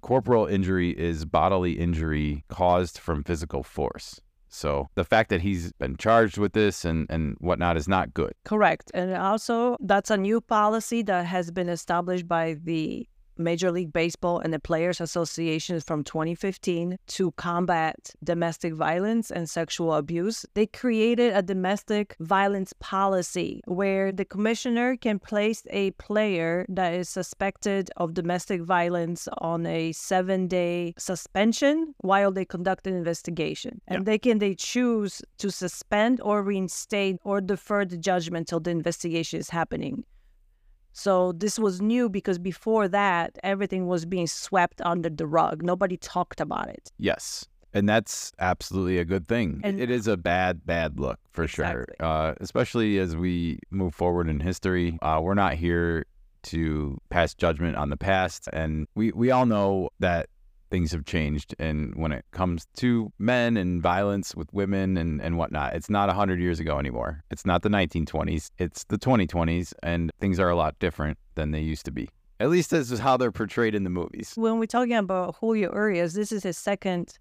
corporal 0.02 0.46
injury 0.46 0.92
is 0.92 1.26
bodily 1.26 1.74
injury 1.74 2.44
caused 2.50 2.98
from 2.98 3.24
physical 3.24 3.64
force. 3.64 4.20
So 4.50 4.88
the 4.96 5.04
fact 5.04 5.30
that 5.32 5.42
he's 5.42 5.74
been 5.74 5.98
charged 5.98 6.38
with 6.38 6.54
this 6.54 6.86
and, 6.86 7.08
and 7.10 7.36
whatnot 7.40 7.76
is 7.76 7.88
not 7.88 8.14
good. 8.14 8.34
Correct. 8.46 8.90
And 8.94 9.14
also, 9.14 9.76
that's 9.82 10.10
a 10.10 10.18
new 10.18 10.40
policy 10.40 11.02
that 11.04 11.26
has 11.26 11.52
been 11.52 11.68
established 11.68 12.28
by 12.28 12.56
the 12.64 13.08
Major 13.38 13.72
League 13.72 13.94
Baseball 13.94 14.40
and 14.40 14.54
the 14.54 14.60
Players 14.60 15.02
Association 15.02 15.80
from 15.80 16.04
2015 16.04 16.98
to 17.08 17.32
combat 17.32 18.12
domestic 18.24 18.74
violence 18.74 19.32
and 19.32 19.50
sexual 19.50 19.94
abuse. 19.94 20.46
They 20.54 20.68
created 20.68 21.34
a 21.36 21.42
domestic 21.42 22.16
violence 22.20 22.74
policy 22.80 23.62
where 23.66 24.12
the 24.12 24.26
commissioner 24.26 24.96
can 24.98 25.20
place 25.20 25.64
a 25.70 25.92
player 25.92 26.66
that 26.70 26.94
is 26.94 27.10
suspected 27.10 27.90
of 27.98 28.14
domestic 28.14 28.62
violence 28.62 29.28
on 29.40 29.66
a 29.66 29.92
seven 29.92 30.48
day 30.48 30.94
suspension 30.98 31.94
while 32.00 32.32
they 32.32 32.46
conduct 32.46 32.88
an 32.88 32.96
investigation. 32.96 33.82
And 33.88 34.06
they 34.06 34.18
can 34.18 34.40
they 34.40 34.56
choose 34.56 35.22
to 35.38 35.52
suspend 35.52 36.22
or 36.22 36.42
reinstate 36.42 37.18
or 37.24 37.42
defer 37.42 37.86
the 37.86 37.98
judgment 37.98 38.48
till 38.48 38.60
the 38.60 38.72
investigation 38.72 39.40
is 39.40 39.50
happening. 39.50 40.04
So 40.98 41.34
this 41.34 41.60
was 41.60 41.82
new 41.82 42.08
because 42.08 42.40
before 42.40 42.88
that, 42.88 43.38
everything 43.44 43.88
was 43.88 44.06
being 44.06 44.28
swept 44.28 44.82
under 44.82 45.10
the 45.10 45.28
rug. 45.28 45.62
Nobody 45.62 45.98
talked 45.98 46.40
about 46.40 46.70
it. 46.70 46.90
Yes. 46.98 47.46
And 47.74 47.90
that's 47.90 48.32
absolutely 48.40 48.98
a 49.00 49.04
good 49.04 49.28
thing. 49.28 49.60
And- 49.62 49.82
it 49.82 49.92
is 49.92 50.08
a 50.08 50.16
bad, 50.16 50.66
bad 50.66 50.98
look 50.98 51.20
for 51.34 51.48
sure. 51.48 51.86
Uh, 52.00 52.34
especially 52.40 52.98
as 52.98 53.14
we 53.14 53.60
move 53.72 53.94
forward 53.94 54.30
in 54.30 54.40
history. 54.40 54.98
Uh, 55.02 55.20
we're 55.22 55.34
not 55.34 55.56
here 55.56 56.06
to 56.44 56.98
pass 57.10 57.34
judgment 57.34 57.76
on 57.76 57.90
the 57.90 57.98
past. 57.98 58.48
And 58.54 58.88
we, 58.96 59.12
we 59.12 59.32
all 59.32 59.46
know 59.46 59.90
that 60.00 60.30
things 60.70 60.92
have 60.92 61.06
changed. 61.06 61.56
And 61.60 61.94
when 61.96 62.12
it 62.12 62.26
comes 62.32 62.66
to 62.78 63.12
men 63.20 63.56
and 63.58 63.82
violence 63.82 64.36
with 64.36 64.52
women 64.54 64.98
and, 64.98 65.22
and 65.22 65.38
whatnot, 65.38 65.76
it's 65.76 65.90
not 65.90 66.08
100 66.08 66.40
years 66.40 66.60
ago 66.60 66.80
anymore. 66.80 67.24
It's 67.32 67.46
not 67.46 67.62
the 67.62 67.70
1920s, 67.70 68.50
it's 68.58 68.84
the 68.86 68.98
2020s. 68.98 69.74
And 69.84 70.12
things 70.20 70.40
are 70.40 70.50
a 70.50 70.56
lot 70.56 70.78
different 70.80 71.18
than 71.36 71.52
they 71.52 71.62
used 71.62 71.86
to 71.86 71.92
be. 71.92 72.10
At 72.40 72.50
least 72.50 72.70
this 72.72 72.92
is 72.92 73.00
how 73.00 73.16
they're 73.16 73.32
portrayed 73.32 73.76
in 73.76 73.84
the 73.86 73.90
movies. 73.90 74.34
When 74.36 74.60
we're 74.60 74.66
talking 74.66 74.94
about 74.96 75.36
Julio 75.40 75.72
Urias, 75.74 76.14
this 76.16 76.32
is 76.32 76.44
his 76.44 76.58
second 76.58 77.18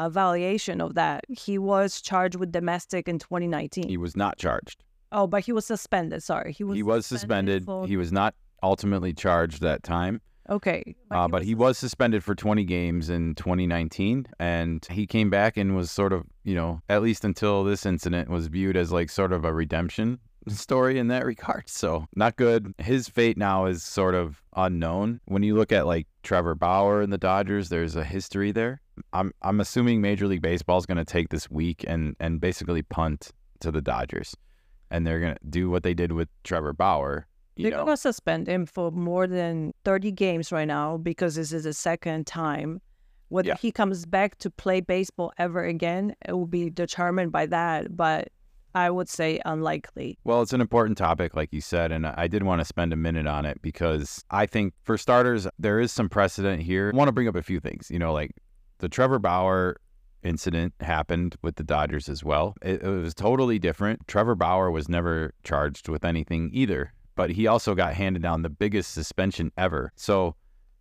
evaluation 0.00 0.80
of 0.80 0.94
that. 0.94 1.24
He 1.28 1.58
was 1.58 2.00
charged 2.00 2.36
with 2.36 2.52
domestic 2.52 3.08
in 3.08 3.18
2019. 3.18 3.88
He 3.88 3.96
was 3.96 4.16
not 4.16 4.38
charged. 4.38 4.84
oh, 5.12 5.26
but 5.26 5.44
he 5.44 5.52
was 5.52 5.64
suspended. 5.64 6.22
Sorry, 6.22 6.52
he 6.52 6.64
was. 6.64 6.76
he 6.76 6.82
was 6.82 7.06
suspended. 7.06 7.64
for- 7.64 7.86
He 7.86 7.96
was 7.96 8.12
not 8.12 8.34
ultimately 8.62 9.12
charged 9.12 9.62
that 9.62 9.82
time, 9.82 10.20
okay, 10.48 10.94
uh, 11.10 11.28
but 11.28 11.42
he 11.42 11.54
was 11.54 11.78
suspended 11.78 12.22
for 12.22 12.34
20 12.34 12.64
games 12.64 13.10
in 13.10 13.34
2019, 13.34 14.26
and 14.38 14.86
he 14.90 15.06
came 15.06 15.30
back 15.30 15.56
and 15.56 15.76
was 15.76 15.90
sort 15.90 16.12
of, 16.12 16.24
you 16.44 16.54
know, 16.54 16.80
at 16.88 17.02
least 17.02 17.24
until 17.24 17.64
this 17.64 17.86
incident 17.86 18.28
was 18.28 18.46
viewed 18.48 18.76
as 18.76 18.92
like 18.92 19.10
sort 19.10 19.32
of 19.32 19.44
a 19.44 19.52
redemption 19.52 20.18
story 20.48 20.98
in 20.98 21.08
that 21.08 21.24
regard. 21.24 21.68
So 21.68 22.06
not 22.14 22.36
good. 22.36 22.72
His 22.78 23.08
fate 23.08 23.36
now 23.36 23.66
is 23.66 23.82
sort 23.82 24.14
of 24.14 24.42
unknown. 24.56 25.20
When 25.26 25.42
you 25.42 25.54
look 25.54 25.72
at 25.72 25.86
like 25.86 26.06
Trevor 26.22 26.54
Bauer 26.54 27.00
and 27.00 27.12
the 27.12 27.18
Dodgers, 27.18 27.68
there's 27.68 27.96
a 27.96 28.04
history 28.04 28.52
there. 28.52 28.80
I'm 29.12 29.32
I'm 29.42 29.60
assuming 29.60 30.00
Major 30.00 30.26
League 30.26 30.42
Baseball 30.42 30.78
is 30.78 30.86
going 30.86 30.96
to 30.98 31.04
take 31.04 31.28
this 31.28 31.50
week 31.50 31.84
and 31.86 32.16
and 32.20 32.40
basically 32.40 32.82
punt 32.82 33.30
to 33.60 33.70
the 33.70 33.82
Dodgers, 33.82 34.34
and 34.90 35.06
they're 35.06 35.20
going 35.20 35.34
to 35.34 35.46
do 35.48 35.68
what 35.70 35.82
they 35.82 35.94
did 35.94 36.12
with 36.12 36.28
Trevor 36.44 36.72
Bauer. 36.72 37.26
They're 37.56 37.70
gonna 37.72 37.96
suspend 37.96 38.48
him 38.48 38.66
for 38.66 38.90
more 38.90 39.26
than 39.26 39.72
30 39.84 40.12
games 40.12 40.52
right 40.52 40.68
now 40.68 40.96
because 40.98 41.34
this 41.36 41.52
is 41.52 41.64
the 41.64 41.72
second 41.72 42.26
time. 42.26 42.80
Whether 43.28 43.48
Yeah. 43.48 43.56
he 43.56 43.72
comes 43.72 44.06
back 44.06 44.38
to 44.38 44.50
play 44.50 44.80
baseball 44.80 45.32
ever 45.38 45.64
again, 45.64 46.14
it 46.26 46.32
will 46.32 46.46
be 46.46 46.70
determined 46.70 47.32
by 47.32 47.46
that. 47.46 47.96
But 47.96 48.28
I 48.74 48.90
would 48.90 49.08
say 49.08 49.40
unlikely. 49.46 50.18
Well, 50.22 50.42
it's 50.42 50.52
an 50.52 50.60
important 50.60 50.98
topic, 50.98 51.34
like 51.34 51.50
you 51.52 51.62
said, 51.62 51.90
and 51.92 52.06
I 52.06 52.28
did 52.28 52.42
want 52.42 52.60
to 52.60 52.64
spend 52.66 52.92
a 52.92 52.96
minute 52.96 53.26
on 53.26 53.46
it 53.46 53.62
because 53.62 54.22
I 54.30 54.44
think, 54.46 54.74
for 54.84 54.98
starters, 54.98 55.48
there 55.58 55.80
is 55.80 55.90
some 55.90 56.08
precedent 56.10 56.62
here. 56.62 56.90
I 56.92 56.96
want 56.96 57.08
to 57.08 57.12
bring 57.12 57.26
up 57.26 57.36
a 57.36 57.42
few 57.42 57.58
things. 57.58 57.90
You 57.90 57.98
know, 57.98 58.12
like 58.12 58.32
the 58.78 58.88
Trevor 58.90 59.18
Bauer 59.18 59.78
incident 60.22 60.74
happened 60.80 61.36
with 61.42 61.56
the 61.56 61.64
Dodgers 61.64 62.08
as 62.08 62.22
well. 62.22 62.54
It, 62.62 62.82
it 62.82 62.88
was 62.88 63.14
totally 63.14 63.58
different. 63.58 64.06
Trevor 64.08 64.34
Bauer 64.34 64.70
was 64.70 64.88
never 64.88 65.32
charged 65.42 65.88
with 65.88 66.04
anything 66.04 66.50
either, 66.52 66.92
but 67.16 67.30
he 67.30 67.46
also 67.46 67.74
got 67.74 67.94
handed 67.94 68.22
down 68.22 68.42
the 68.42 68.50
biggest 68.50 68.92
suspension 68.92 69.50
ever. 69.56 69.92
So, 69.96 70.36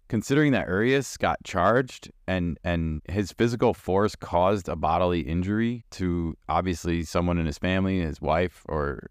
considering 0.07 0.51
that 0.51 0.67
Urias 0.67 1.17
got 1.17 1.43
charged 1.43 2.11
and 2.27 2.59
and 2.63 3.01
his 3.09 3.31
physical 3.31 3.73
force 3.73 4.15
caused 4.15 4.69
a 4.69 4.75
bodily 4.75 5.21
injury 5.21 5.83
to 5.91 6.37
obviously 6.47 7.03
someone 7.03 7.39
in 7.39 7.47
his 7.47 7.57
family, 7.57 8.01
his 8.01 8.21
wife 8.21 8.63
or 8.69 9.07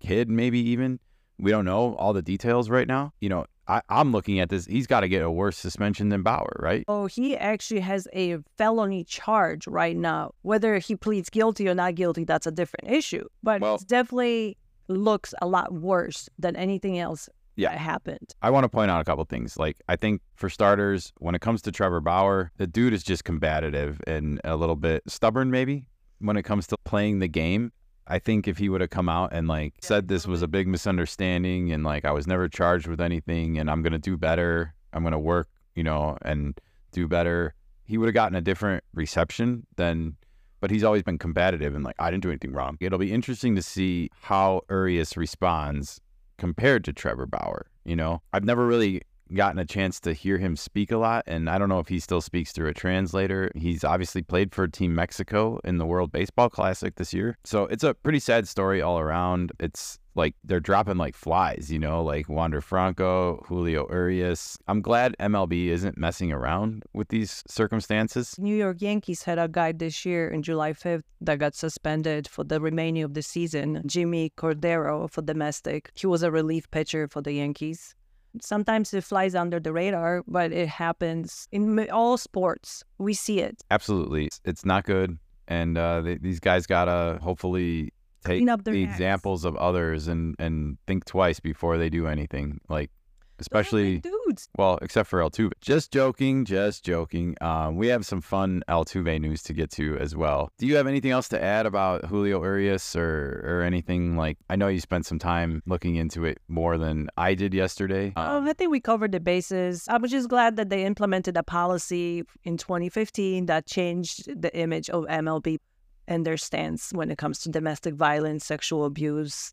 kid, 0.00 0.28
maybe 0.28 0.60
even. 0.60 1.00
We 1.38 1.50
don't 1.50 1.66
know 1.66 1.94
all 1.96 2.14
the 2.14 2.22
details 2.22 2.70
right 2.70 2.88
now. 2.88 3.12
You 3.20 3.28
know, 3.28 3.44
I, 3.68 3.82
I'm 3.90 4.10
looking 4.10 4.40
at 4.40 4.48
this. 4.48 4.64
He's 4.64 4.86
got 4.86 5.00
to 5.00 5.08
get 5.08 5.20
a 5.22 5.30
worse 5.30 5.58
suspension 5.58 6.08
than 6.08 6.22
Bauer, 6.22 6.56
right? 6.60 6.82
Oh, 6.88 7.06
he 7.06 7.36
actually 7.36 7.80
has 7.80 8.08
a 8.14 8.38
felony 8.56 9.04
charge 9.04 9.66
right 9.66 9.96
now. 9.96 10.32
Whether 10.42 10.78
he 10.78 10.96
pleads 10.96 11.28
guilty 11.28 11.68
or 11.68 11.74
not 11.74 11.94
guilty, 11.94 12.24
that's 12.24 12.46
a 12.46 12.50
different 12.50 12.90
issue. 12.90 13.26
But 13.42 13.60
Well- 13.60 13.74
it 13.74 13.86
definitely 13.86 14.56
looks 14.88 15.34
a 15.42 15.46
lot 15.46 15.72
worse 15.72 16.28
than 16.38 16.56
anything 16.56 16.98
else 16.98 17.28
Yeah. 17.56 17.70
that 17.70 17.78
happened. 17.78 18.34
I 18.42 18.50
want 18.50 18.64
to 18.64 18.68
point 18.68 18.90
out 18.90 19.00
a 19.00 19.04
couple 19.04 19.24
things. 19.24 19.56
Like, 19.58 19.76
I 19.88 19.96
think 19.96 20.20
for 20.34 20.48
starters, 20.50 21.12
when 21.18 21.34
it 21.34 21.40
comes 21.40 21.62
to 21.62 21.72
Trevor 21.72 22.00
Bauer, 22.00 22.50
the 22.56 22.66
dude 22.66 22.92
is 22.92 23.02
just 23.02 23.24
combative 23.24 24.00
and 24.06 24.40
a 24.44 24.56
little 24.56 24.76
bit 24.76 25.02
stubborn, 25.08 25.50
maybe, 25.50 25.88
when 26.18 26.36
it 26.36 26.42
comes 26.44 26.66
to 26.68 26.76
playing 26.84 27.18
the 27.18 27.28
game. 27.28 27.72
I 28.08 28.20
think 28.20 28.46
if 28.46 28.58
he 28.58 28.68
would 28.68 28.80
have 28.80 28.90
come 28.90 29.08
out 29.08 29.32
and 29.32 29.48
like 29.48 29.74
said 29.82 30.06
this 30.06 30.26
was 30.28 30.40
a 30.40 30.46
big 30.46 30.68
misunderstanding 30.68 31.72
and 31.72 31.82
like 31.82 32.04
I 32.04 32.12
was 32.12 32.26
never 32.28 32.48
charged 32.48 32.86
with 32.86 33.00
anything 33.00 33.58
and 33.58 33.68
I'm 33.68 33.82
going 33.82 33.92
to 33.94 33.98
do 33.98 34.16
better, 34.16 34.74
I'm 34.92 35.02
going 35.02 35.10
to 35.12 35.18
work, 35.18 35.48
you 35.74 35.82
know, 35.82 36.16
and 36.22 36.56
do 36.92 37.08
better, 37.08 37.54
he 37.84 37.98
would 37.98 38.06
have 38.06 38.14
gotten 38.14 38.36
a 38.36 38.40
different 38.40 38.84
reception 38.94 39.66
than 39.76 40.16
but 40.60 40.70
he's 40.70 40.84
always 40.84 41.02
been 41.02 41.18
combative 41.18 41.74
and 41.74 41.84
like 41.84 41.96
I 41.98 42.10
didn't 42.10 42.22
do 42.22 42.30
anything 42.30 42.52
wrong. 42.52 42.76
It'll 42.80 42.98
be 42.98 43.12
interesting 43.12 43.54
to 43.56 43.62
see 43.62 44.10
how 44.20 44.62
Urias 44.70 45.16
responds 45.16 46.00
compared 46.38 46.84
to 46.84 46.92
Trevor 46.92 47.26
Bauer. 47.26 47.66
You 47.84 47.96
know, 47.96 48.22
I've 48.32 48.44
never 48.44 48.66
really 48.66 49.02
gotten 49.34 49.58
a 49.58 49.64
chance 49.64 49.98
to 50.00 50.12
hear 50.12 50.38
him 50.38 50.56
speak 50.56 50.92
a 50.92 50.96
lot, 50.96 51.24
and 51.26 51.50
I 51.50 51.58
don't 51.58 51.68
know 51.68 51.80
if 51.80 51.88
he 51.88 51.98
still 51.98 52.20
speaks 52.20 52.52
through 52.52 52.68
a 52.68 52.74
translator. 52.74 53.50
He's 53.56 53.84
obviously 53.84 54.22
played 54.22 54.54
for 54.54 54.68
Team 54.68 54.94
Mexico 54.94 55.58
in 55.64 55.78
the 55.78 55.86
World 55.86 56.12
Baseball 56.12 56.48
Classic 56.48 56.94
this 56.94 57.12
year. 57.12 57.36
So 57.44 57.64
it's 57.64 57.84
a 57.84 57.94
pretty 57.94 58.20
sad 58.20 58.46
story 58.46 58.80
all 58.80 58.98
around. 58.98 59.52
It's 59.58 59.98
like 60.16 60.34
they're 60.44 60.60
dropping 60.60 60.96
like 60.96 61.14
flies, 61.14 61.70
you 61.70 61.78
know, 61.78 62.02
like 62.02 62.28
Wander 62.28 62.60
Franco, 62.60 63.44
Julio 63.46 63.86
Urias. 63.90 64.58
I'm 64.66 64.80
glad 64.80 65.14
MLB 65.20 65.68
isn't 65.68 65.98
messing 65.98 66.32
around 66.32 66.84
with 66.94 67.08
these 67.08 67.44
circumstances. 67.46 68.34
New 68.38 68.56
York 68.56 68.80
Yankees 68.80 69.22
had 69.22 69.38
a 69.38 69.48
guy 69.48 69.72
this 69.72 70.04
year 70.04 70.28
in 70.28 70.42
July 70.42 70.72
5th 70.72 71.02
that 71.20 71.38
got 71.38 71.54
suspended 71.54 72.26
for 72.26 72.44
the 72.44 72.60
remaining 72.60 73.02
of 73.02 73.14
the 73.14 73.22
season, 73.22 73.82
Jimmy 73.86 74.32
Cordero 74.36 75.10
for 75.10 75.22
domestic. 75.22 75.90
He 75.94 76.06
was 76.06 76.22
a 76.22 76.30
relief 76.30 76.70
pitcher 76.70 77.06
for 77.08 77.20
the 77.20 77.32
Yankees. 77.32 77.94
Sometimes 78.40 78.92
it 78.92 79.04
flies 79.04 79.34
under 79.34 79.58
the 79.60 79.72
radar, 79.72 80.22
but 80.26 80.52
it 80.52 80.68
happens 80.68 81.48
in 81.52 81.88
all 81.90 82.18
sports. 82.18 82.84
We 82.98 83.14
see 83.14 83.40
it. 83.40 83.62
Absolutely. 83.70 84.26
It's- 84.44 84.64
not 84.64 84.84
good. 84.84 85.18
And 85.48 85.78
uh, 85.78 86.00
they, 86.00 86.16
these 86.16 86.40
guys 86.40 86.66
got 86.66 86.86
to 86.86 87.20
hopefully 87.22 87.92
take 88.24 88.48
up 88.48 88.64
their 88.64 88.74
the 88.74 88.84
acts. 88.84 88.94
examples 88.94 89.44
of 89.44 89.56
others 89.56 90.08
and, 90.08 90.34
and 90.38 90.78
think 90.86 91.04
twice 91.04 91.40
before 91.40 91.78
they 91.78 91.88
do 91.88 92.06
anything. 92.06 92.60
Like, 92.68 92.90
especially, 93.38 93.98
dudes. 93.98 94.48
well, 94.56 94.78
except 94.80 95.08
for 95.10 95.20
Altuve. 95.20 95.52
Just 95.60 95.92
joking, 95.92 96.46
just 96.46 96.82
joking. 96.84 97.36
Um, 97.42 97.76
we 97.76 97.88
have 97.88 98.06
some 98.06 98.22
fun 98.22 98.62
Altuve 98.66 99.20
news 99.20 99.42
to 99.42 99.52
get 99.52 99.70
to 99.72 99.98
as 99.98 100.16
well. 100.16 100.48
Do 100.58 100.66
you 100.66 100.76
have 100.76 100.86
anything 100.86 101.10
else 101.10 101.28
to 101.28 101.42
add 101.42 101.66
about 101.66 102.06
Julio 102.06 102.42
Urias 102.42 102.96
or, 102.96 103.42
or 103.44 103.60
anything 103.62 104.16
like? 104.16 104.38
I 104.48 104.56
know 104.56 104.68
you 104.68 104.80
spent 104.80 105.04
some 105.04 105.18
time 105.18 105.62
looking 105.66 105.96
into 105.96 106.24
it 106.24 106.38
more 106.48 106.78
than 106.78 107.08
I 107.18 107.34
did 107.34 107.52
yesterday. 107.52 108.14
Uh, 108.16 108.36
Um, 108.38 108.48
I 108.48 108.54
think 108.54 108.70
we 108.70 108.80
covered 108.80 109.12
the 109.12 109.20
bases. 109.20 109.84
I'm 109.88 110.06
just 110.06 110.28
glad 110.30 110.56
that 110.56 110.70
they 110.70 110.84
implemented 110.86 111.36
a 111.36 111.42
policy 111.42 112.22
in 112.44 112.56
2015 112.56 113.46
that 113.46 113.66
changed 113.66 114.40
the 114.40 114.56
image 114.56 114.88
of 114.88 115.04
MLB 115.04 115.58
and 116.08 116.24
their 116.24 116.36
stance 116.36 116.90
when 116.92 117.10
it 117.10 117.18
comes 117.18 117.38
to 117.40 117.48
domestic 117.50 117.94
violence, 117.94 118.44
sexual 118.44 118.84
abuse, 118.84 119.52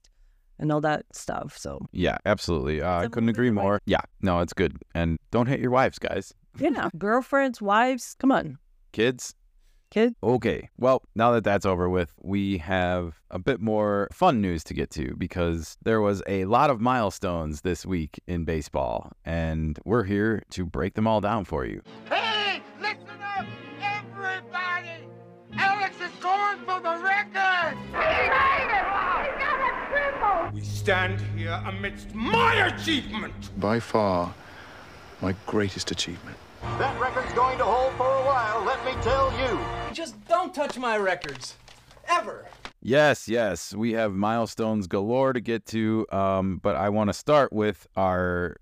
and 0.60 0.72
all 0.72 0.82
that 0.82 1.06
stuff. 1.14 1.58
So, 1.58 1.80
yeah, 1.92 2.18
absolutely. 2.26 2.82
Uh, 2.82 2.90
I 2.90 3.04
a 3.06 3.10
couldn't 3.10 3.30
agree 3.30 3.50
the 3.50 3.56
right- 3.56 3.64
more. 3.64 3.82
Yeah, 3.86 4.02
no, 4.22 4.40
it's 4.40 4.54
good. 4.54 4.78
And 4.94 5.18
don't 5.32 5.48
hit 5.48 5.60
your 5.60 5.72
wives, 5.72 5.98
guys. 6.00 6.34
yeah, 6.60 6.90
girlfriends, 6.98 7.62
wives, 7.62 8.16
come 8.20 8.32
on, 8.32 8.58
Kids, 8.92 9.34
kid. 9.90 10.14
Okay. 10.22 10.70
Well, 10.78 11.02
now 11.16 11.32
that 11.32 11.44
that's 11.44 11.66
over 11.66 11.90
with, 11.90 12.14
we 12.22 12.60
have 12.60 13.20
a 13.32 13.40
bit 13.40 13.60
more 13.60 14.08
fun 14.12 14.40
news 14.42 14.64
to 14.66 14.76
get 14.76 14.92
to 14.92 15.16
because 15.18 15.76
there 15.84 16.00
was 16.02 16.22
a 16.28 16.46
lot 16.46 16.70
of 16.70 16.80
milestones 16.80 17.62
this 17.62 17.84
week 17.86 18.20
in 18.28 18.46
baseball, 18.46 19.12
and 19.26 19.80
we're 19.86 20.04
here 20.04 20.44
to 20.52 20.66
break 20.66 20.94
them 20.94 21.08
all 21.08 21.22
down 21.22 21.44
for 21.46 21.66
you. 21.66 21.82
Hey, 22.08 22.33
for 26.66 26.80
the 26.80 26.98
record! 27.04 27.78
He 27.92 27.94
made 27.94 28.72
it! 28.72 28.86
He's 29.24 29.40
not 29.40 29.60
a 29.60 29.74
cripple! 29.92 30.54
We 30.54 30.62
stand 30.62 31.22
here 31.36 31.62
amidst 31.66 32.14
my 32.14 32.68
achievement. 32.68 33.34
by 33.60 33.80
far 33.80 34.34
my 35.22 35.36
greatest 35.46 35.92
achievement. 35.92 36.38
That 36.62 37.00
record's 37.00 37.32
going 37.34 37.58
to 37.58 37.64
hold 37.66 37.94
for 37.94 38.08
a 38.08 38.26
while, 38.26 38.64
let 38.64 38.84
me 38.86 38.94
tell 39.02 39.32
you. 39.40 39.60
Just 39.94 40.16
don't 40.28 40.54
touch 40.54 40.78
my 40.78 40.98
records. 40.98 41.56
Ever. 42.08 42.48
Yes, 42.82 43.30
yes, 43.30 43.74
we 43.74 43.94
have 43.94 44.14
milestones 44.14 44.88
galore 44.88 45.32
to 45.32 45.40
get 45.40 45.66
to, 45.68 46.06
um, 46.12 46.60
but 46.62 46.76
I 46.76 46.90
want 46.90 47.10
to 47.10 47.14
start 47.14 47.54
with 47.54 47.88
our 47.96 48.58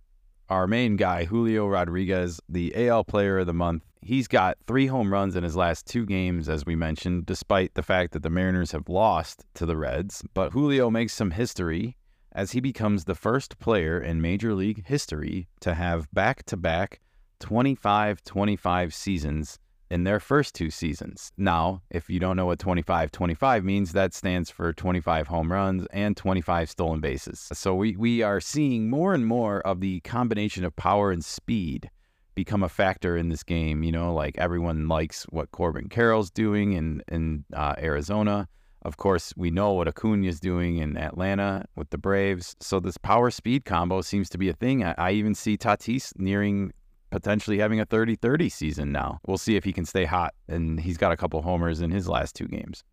our 0.51 0.67
main 0.67 0.97
guy, 0.97 1.23
Julio 1.23 1.65
Rodriguez, 1.65 2.41
the 2.49 2.89
AL 2.89 3.05
Player 3.05 3.39
of 3.39 3.47
the 3.47 3.53
Month. 3.53 3.85
He's 4.01 4.27
got 4.27 4.57
three 4.67 4.87
home 4.87 5.13
runs 5.13 5.37
in 5.37 5.45
his 5.45 5.55
last 5.55 5.85
two 5.85 6.05
games, 6.05 6.49
as 6.49 6.65
we 6.65 6.75
mentioned, 6.75 7.25
despite 7.25 7.73
the 7.73 7.81
fact 7.81 8.11
that 8.11 8.21
the 8.21 8.29
Mariners 8.29 8.73
have 8.73 8.89
lost 8.89 9.45
to 9.53 9.65
the 9.65 9.77
Reds. 9.77 10.25
But 10.33 10.51
Julio 10.51 10.89
makes 10.89 11.13
some 11.13 11.31
history 11.31 11.95
as 12.33 12.51
he 12.51 12.59
becomes 12.59 13.05
the 13.05 13.15
first 13.15 13.59
player 13.59 13.97
in 13.97 14.21
Major 14.21 14.53
League 14.53 14.85
history 14.85 15.47
to 15.61 15.73
have 15.73 16.11
back 16.11 16.43
to 16.47 16.57
back 16.57 16.99
25 17.39 18.21
25 18.21 18.93
seasons 18.93 19.57
in 19.91 20.05
their 20.05 20.21
first 20.21 20.55
two 20.55 20.69
seasons. 20.71 21.33
Now, 21.37 21.81
if 21.89 22.09
you 22.09 22.17
don't 22.17 22.37
know 22.37 22.45
what 22.45 22.59
25 22.59 23.11
25 23.11 23.65
means, 23.65 23.91
that 23.91 24.13
stands 24.13 24.49
for 24.49 24.71
25 24.71 25.27
home 25.27 25.51
runs 25.51 25.85
and 25.91 26.15
25 26.15 26.69
stolen 26.69 27.01
bases. 27.01 27.49
So 27.51 27.75
we, 27.75 27.97
we 27.97 28.21
are 28.21 28.39
seeing 28.39 28.89
more 28.89 29.13
and 29.13 29.25
more 29.25 29.59
of 29.61 29.81
the 29.81 29.99
combination 29.99 30.63
of 30.63 30.73
power 30.77 31.11
and 31.11 31.23
speed 31.23 31.89
become 32.35 32.63
a 32.63 32.69
factor 32.69 33.17
in 33.17 33.27
this 33.27 33.43
game. 33.43 33.83
You 33.83 33.91
know, 33.91 34.13
like 34.13 34.37
everyone 34.37 34.87
likes 34.87 35.23
what 35.25 35.51
Corbin 35.51 35.89
Carroll's 35.89 36.31
doing 36.31 36.71
in, 36.71 37.03
in 37.09 37.43
uh, 37.53 37.75
Arizona. 37.77 38.47
Of 38.83 38.95
course, 38.95 39.33
we 39.35 39.51
know 39.51 39.73
what 39.73 39.89
Acuna 39.89 40.25
is 40.25 40.39
doing 40.39 40.77
in 40.77 40.97
Atlanta 40.97 41.65
with 41.75 41.89
the 41.89 41.97
Braves. 41.97 42.55
So 42.61 42.79
this 42.79 42.97
power 42.97 43.29
speed 43.29 43.65
combo 43.65 44.01
seems 44.01 44.29
to 44.29 44.37
be 44.37 44.47
a 44.47 44.53
thing. 44.53 44.85
I, 44.85 44.95
I 44.97 45.11
even 45.11 45.35
see 45.35 45.57
Tatis 45.57 46.13
nearing 46.17 46.71
potentially 47.11 47.59
having 47.59 47.79
a 47.79 47.85
30 47.85 48.15
30 48.15 48.49
season 48.49 48.91
now. 48.91 49.19
We'll 49.27 49.37
see 49.37 49.55
if 49.55 49.63
he 49.63 49.73
can 49.73 49.85
stay 49.85 50.05
hot. 50.05 50.33
And 50.47 50.79
he's 50.79 50.97
got 50.97 51.11
a 51.11 51.17
couple 51.17 51.41
homers 51.41 51.81
in 51.81 51.91
his 51.91 52.07
last 52.07 52.35
two 52.35 52.47
games. 52.47 52.83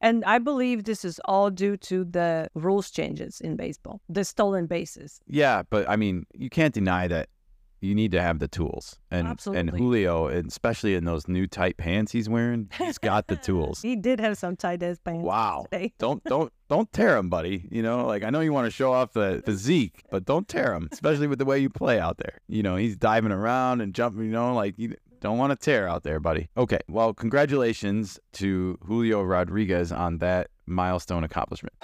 And 0.00 0.24
I 0.24 0.38
believe 0.38 0.84
this 0.84 1.04
is 1.04 1.20
all 1.24 1.50
due 1.50 1.76
to 1.78 2.04
the 2.04 2.48
rules 2.54 2.90
changes 2.90 3.40
in 3.40 3.56
baseball, 3.56 4.00
the 4.08 4.24
stolen 4.24 4.66
bases. 4.66 5.20
Yeah, 5.26 5.62
but 5.70 5.88
I 5.88 5.96
mean, 5.96 6.24
you 6.34 6.50
can't 6.50 6.72
deny 6.72 7.08
that 7.08 7.28
you 7.80 7.94
need 7.94 8.12
to 8.12 8.22
have 8.22 8.38
the 8.38 8.48
tools. 8.48 8.98
And 9.10 9.38
and 9.46 9.70
Julio, 9.70 10.26
and 10.26 10.48
especially 10.48 10.94
in 10.94 11.04
those 11.04 11.28
new 11.28 11.46
tight 11.46 11.76
pants 11.76 12.12
he's 12.12 12.28
wearing, 12.28 12.68
he's 12.76 12.98
got 12.98 13.26
the 13.28 13.36
tools. 13.36 13.82
He 13.88 13.96
did 13.96 14.20
have 14.20 14.36
some 14.36 14.54
tight 14.54 14.82
ass 14.82 14.98
pants. 15.02 15.24
Wow. 15.24 15.64
Don't 15.98 16.22
don't 16.24 16.52
don't 16.68 16.92
tear 16.92 17.16
him, 17.16 17.30
buddy. 17.30 17.66
You 17.70 17.82
know, 17.82 18.06
like 18.06 18.22
I 18.22 18.30
know 18.30 18.40
you 18.40 18.52
want 18.52 18.66
to 18.66 18.70
show 18.70 18.92
off 18.92 19.12
the 19.12 19.42
physique, 19.46 20.02
but 20.10 20.26
don't 20.26 20.46
tear 20.46 20.74
him, 20.74 20.88
especially 20.92 21.26
with 21.26 21.38
the 21.38 21.46
way 21.46 21.58
you 21.58 21.70
play 21.70 21.98
out 21.98 22.18
there. 22.18 22.38
You 22.48 22.62
know, 22.62 22.76
he's 22.76 22.96
diving 22.96 23.32
around 23.32 23.80
and 23.80 23.94
jumping. 23.94 24.24
You 24.24 24.30
know, 24.32 24.54
like 24.54 24.74
you 24.76 24.94
don't 25.20 25.38
want 25.38 25.50
to 25.52 25.56
tear 25.56 25.88
out 25.88 26.02
there, 26.02 26.20
buddy. 26.20 26.48
Okay, 26.56 26.80
well, 26.88 27.14
congratulations 27.14 28.20
to 28.34 28.78
Julio 28.84 29.22
Rodriguez 29.22 29.90
on 29.92 30.18
that 30.18 30.48
milestone 30.66 31.24
accomplishment. 31.24 31.74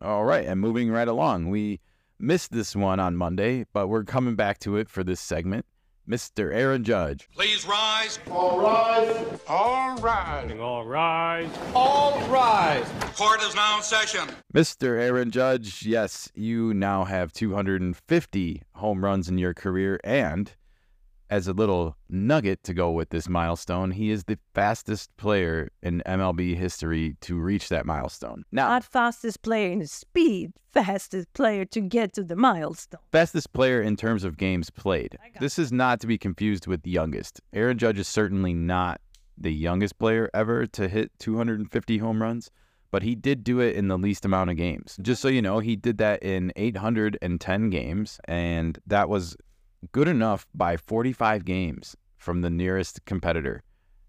All 0.00 0.24
right, 0.24 0.46
and 0.46 0.60
moving 0.60 0.90
right 0.90 1.08
along, 1.08 1.50
we 1.50 1.80
missed 2.20 2.52
this 2.52 2.76
one 2.76 3.00
on 3.00 3.16
Monday, 3.16 3.66
but 3.72 3.88
we're 3.88 4.04
coming 4.04 4.36
back 4.36 4.58
to 4.60 4.76
it 4.76 4.88
for 4.88 5.02
this 5.02 5.20
segment. 5.20 5.66
Mr. 6.08 6.54
Aaron 6.54 6.84
Judge. 6.84 7.28
Please 7.34 7.66
rise. 7.66 8.18
All 8.30 8.60
rise. 8.60 9.40
All 9.46 9.96
rise. 9.98 10.58
All 10.58 10.86
rise. 10.86 11.50
All 11.74 12.18
rise. 12.28 12.86
Court 13.14 13.42
is 13.42 13.54
now 13.54 13.76
in 13.76 13.82
session. 13.82 14.26
Mr. 14.54 14.98
Aaron 14.98 15.30
Judge, 15.30 15.84
yes, 15.84 16.30
you 16.34 16.72
now 16.72 17.04
have 17.04 17.32
250 17.32 18.62
home 18.76 19.04
runs 19.04 19.28
in 19.28 19.36
your 19.36 19.52
career. 19.52 20.00
And 20.02 20.50
as 21.30 21.46
a 21.46 21.52
little 21.52 21.96
nugget 22.08 22.62
to 22.64 22.74
go 22.74 22.90
with 22.90 23.10
this 23.10 23.28
milestone, 23.28 23.90
he 23.90 24.10
is 24.10 24.24
the 24.24 24.38
fastest 24.54 25.14
player 25.16 25.70
in 25.82 26.02
MLB 26.06 26.56
history 26.56 27.16
to 27.22 27.38
reach 27.38 27.68
that 27.68 27.84
milestone. 27.84 28.44
Now, 28.50 28.68
Not 28.68 28.84
fastest 28.84 29.42
player 29.42 29.70
in 29.70 29.86
speed, 29.86 30.52
fastest 30.72 31.32
player 31.34 31.64
to 31.66 31.80
get 31.80 32.12
to 32.14 32.24
the 32.24 32.36
milestone. 32.36 33.00
fastest 33.12 33.52
player 33.52 33.82
in 33.82 33.96
terms 33.96 34.24
of 34.24 34.36
games 34.36 34.70
played. 34.70 35.18
This 35.40 35.58
is 35.58 35.70
not 35.70 36.00
to 36.00 36.06
be 36.06 36.18
confused 36.18 36.66
with 36.66 36.86
youngest. 36.86 37.40
Aaron 37.52 37.78
Judge 37.78 37.98
is 37.98 38.08
certainly 38.08 38.54
not 38.54 39.00
the 39.36 39.52
youngest 39.52 39.98
player 39.98 40.30
ever 40.34 40.66
to 40.66 40.88
hit 40.88 41.12
250 41.18 41.98
home 41.98 42.22
runs, 42.22 42.50
but 42.90 43.02
he 43.02 43.14
did 43.14 43.44
do 43.44 43.60
it 43.60 43.76
in 43.76 43.88
the 43.88 43.98
least 43.98 44.24
amount 44.24 44.48
of 44.50 44.56
games. 44.56 44.98
Just 45.02 45.20
so 45.20 45.28
you 45.28 45.42
know, 45.42 45.58
he 45.58 45.76
did 45.76 45.98
that 45.98 46.22
in 46.22 46.52
810 46.56 47.70
games, 47.70 48.18
and 48.26 48.78
that 48.86 49.08
was 49.08 49.36
good 49.92 50.08
enough 50.08 50.46
by 50.54 50.76
45 50.76 51.44
games 51.44 51.96
from 52.16 52.42
the 52.42 52.50
nearest 52.50 53.04
competitor. 53.04 53.62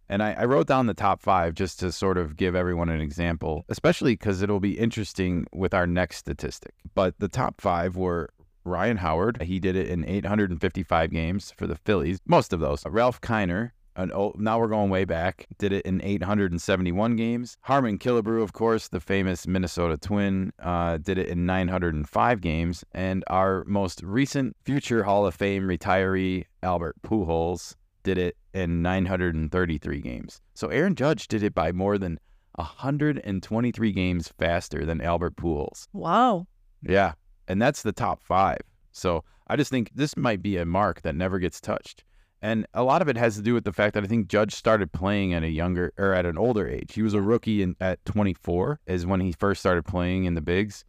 And 0.10 0.24
I, 0.24 0.34
I 0.34 0.46
wrote 0.46 0.68
down 0.68 0.88
the 0.88 0.96
top 0.96 1.22
five 1.22 1.54
just 1.54 1.80
to 1.82 1.92
sort 1.92 2.18
of 2.18 2.36
give 2.36 2.56
everyone 2.56 2.90
an 2.90 3.00
example, 3.00 3.64
especially 3.70 4.14
because 4.14 4.42
it'll 4.42 4.60
be 4.60 4.80
interesting 4.80 5.46
with 5.54 5.74
our 5.74 5.86
next 5.86 6.18
statistic. 6.18 6.74
But 6.96 7.14
the 7.20 7.28
top 7.28 7.62
five 7.62 7.96
were 7.96 8.32
Ryan 8.66 8.98
Howard. 8.98 9.44
He 9.44 9.60
did 9.60 9.76
it 9.76 9.88
in 9.88 10.04
855 10.04 11.12
games 11.12 11.54
for 11.56 11.68
the 11.68 11.76
Phillies, 11.76 12.20
most 12.26 12.54
of 12.54 12.60
those. 12.60 12.84
Ralph 12.86 13.22
Kiner, 13.22 13.72
an 14.00 14.12
old, 14.14 14.40
now 14.40 14.58
we're 14.58 14.68
going 14.68 14.90
way 14.90 15.04
back, 15.04 15.46
did 15.58 15.74
it 15.74 15.86
in 15.86 16.02
871 16.02 17.16
games. 17.16 17.58
Harmon 17.62 17.98
Killebrew, 17.98 18.42
of 18.42 18.54
course, 18.54 18.88
the 18.88 19.00
famous 19.00 19.46
Minnesota 19.46 19.98
Twin, 19.98 20.54
uh, 20.60 20.98
did 20.98 21.18
it 21.18 21.28
in 21.28 21.46
905 21.46 22.42
games. 22.42 22.86
And 22.94 23.24
our 23.28 23.66
most 23.66 24.02
recent 24.02 24.56
future 24.64 25.04
Hall 25.04 25.26
of 25.26 25.36
Fame 25.36 25.64
retiree, 25.64 26.46
Albert 26.64 26.96
Pujols, 27.04 27.76
did 28.04 28.18
it 28.18 28.38
in 28.54 28.82
933 28.82 30.02
games. 30.02 30.42
So 30.54 30.70
Aaron 30.70 30.96
Judge 30.96 31.28
did 31.28 31.44
it 31.44 31.54
by 31.54 31.74
more 31.74 31.98
than 31.98 32.20
123 32.56 33.92
games 33.92 34.32
faster 34.40 34.86
than 34.86 35.02
Albert 35.02 35.36
Pujols. 35.36 35.88
Wow. 35.92 36.48
Yeah. 36.82 37.14
And 37.48 37.62
that's 37.62 37.82
the 37.82 37.92
top 37.92 38.24
five. 38.24 38.60
So 38.92 39.24
I 39.48 39.56
just 39.56 39.72
think 39.72 39.92
this 39.94 40.16
might 40.16 40.42
be 40.42 40.58
a 40.58 40.66
mark 40.66 41.02
that 41.02 41.16
never 41.16 41.40
gets 41.40 41.60
touched. 41.60 42.04
And 42.42 42.66
a 42.74 42.84
lot 42.84 43.02
of 43.02 43.10
it 43.10 43.18
has 43.18 43.36
to 43.36 43.42
do 43.42 43.54
with 43.54 43.66
the 43.66 43.74
fact 43.74 43.96
that 43.96 44.04
I 44.04 44.08
think 44.08 44.28
Judge 44.28 44.56
started 44.56 44.92
playing 44.92 45.34
at 45.34 45.44
a 45.44 45.50
younger 45.50 45.92
or 45.98 46.14
at 46.14 46.26
an 46.26 46.38
older 46.38 46.68
age. 46.68 46.94
He 46.94 47.02
was 47.02 47.14
a 47.14 47.22
rookie 47.22 47.62
in, 47.62 47.76
at 47.82 48.04
24 48.06 48.80
is 48.86 49.06
when 49.06 49.20
he 49.20 49.34
first 49.34 49.60
started 49.60 49.84
playing 49.84 50.26
in 50.26 50.36
the 50.36 50.42
bigs. 50.42 50.86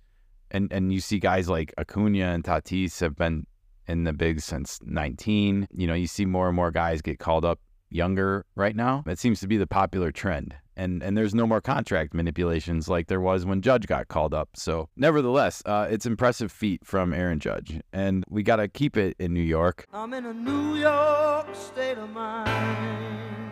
And 0.53 0.73
and 0.73 0.93
you 0.93 1.01
see 1.01 1.19
guys 1.19 1.49
like 1.49 1.73
Acuna 1.79 2.25
and 2.25 2.43
Tatis 2.43 3.01
have 3.01 3.17
been 3.17 3.47
in 3.87 4.05
the 4.05 4.13
bigs 4.13 4.45
since 4.45 4.79
19. 4.85 5.69
You 5.73 5.87
know, 5.87 5.95
you 5.95 6.07
see 6.07 6.25
more 6.25 6.49
and 6.49 6.57
more 6.57 6.71
guys 6.71 7.03
get 7.03 7.19
called 7.19 7.45
up 7.45 7.61
younger 7.91 8.47
right 8.55 8.75
now. 8.75 9.03
That 9.07 9.19
seems 9.19 9.41
to 9.41 9.49
be 9.49 9.57
the 9.57 9.67
popular 9.67 10.13
trend. 10.13 10.55
And 10.81 11.03
and 11.03 11.14
there's 11.14 11.35
no 11.35 11.47
more 11.47 11.61
contract 11.61 12.14
manipulations 12.14 12.88
like 12.88 13.09
there 13.09 13.21
was 13.21 13.45
when 13.45 13.61
Judge 13.61 13.87
got 13.87 14.09
called 14.09 14.33
up. 14.33 14.49
So 14.55 14.88
nevertheless, 14.97 15.62
uh, 15.66 15.88
it's 15.90 16.07
impressive 16.07 16.51
feat 16.51 16.87
from 16.87 17.12
Aaron 17.12 17.38
Judge, 17.38 17.81
and 17.93 18.25
we 18.31 18.43
got 18.43 18.57
to 18.57 18.66
keep 18.66 18.97
it 18.97 19.14
in 19.19 19.35
New 19.35 19.43
York. 19.43 19.87
I'm 19.93 20.14
in 20.14 20.25
a 20.25 20.33
New 20.33 20.77
York 20.77 21.55
state 21.55 21.99
of 21.99 22.09
mind. 22.09 23.50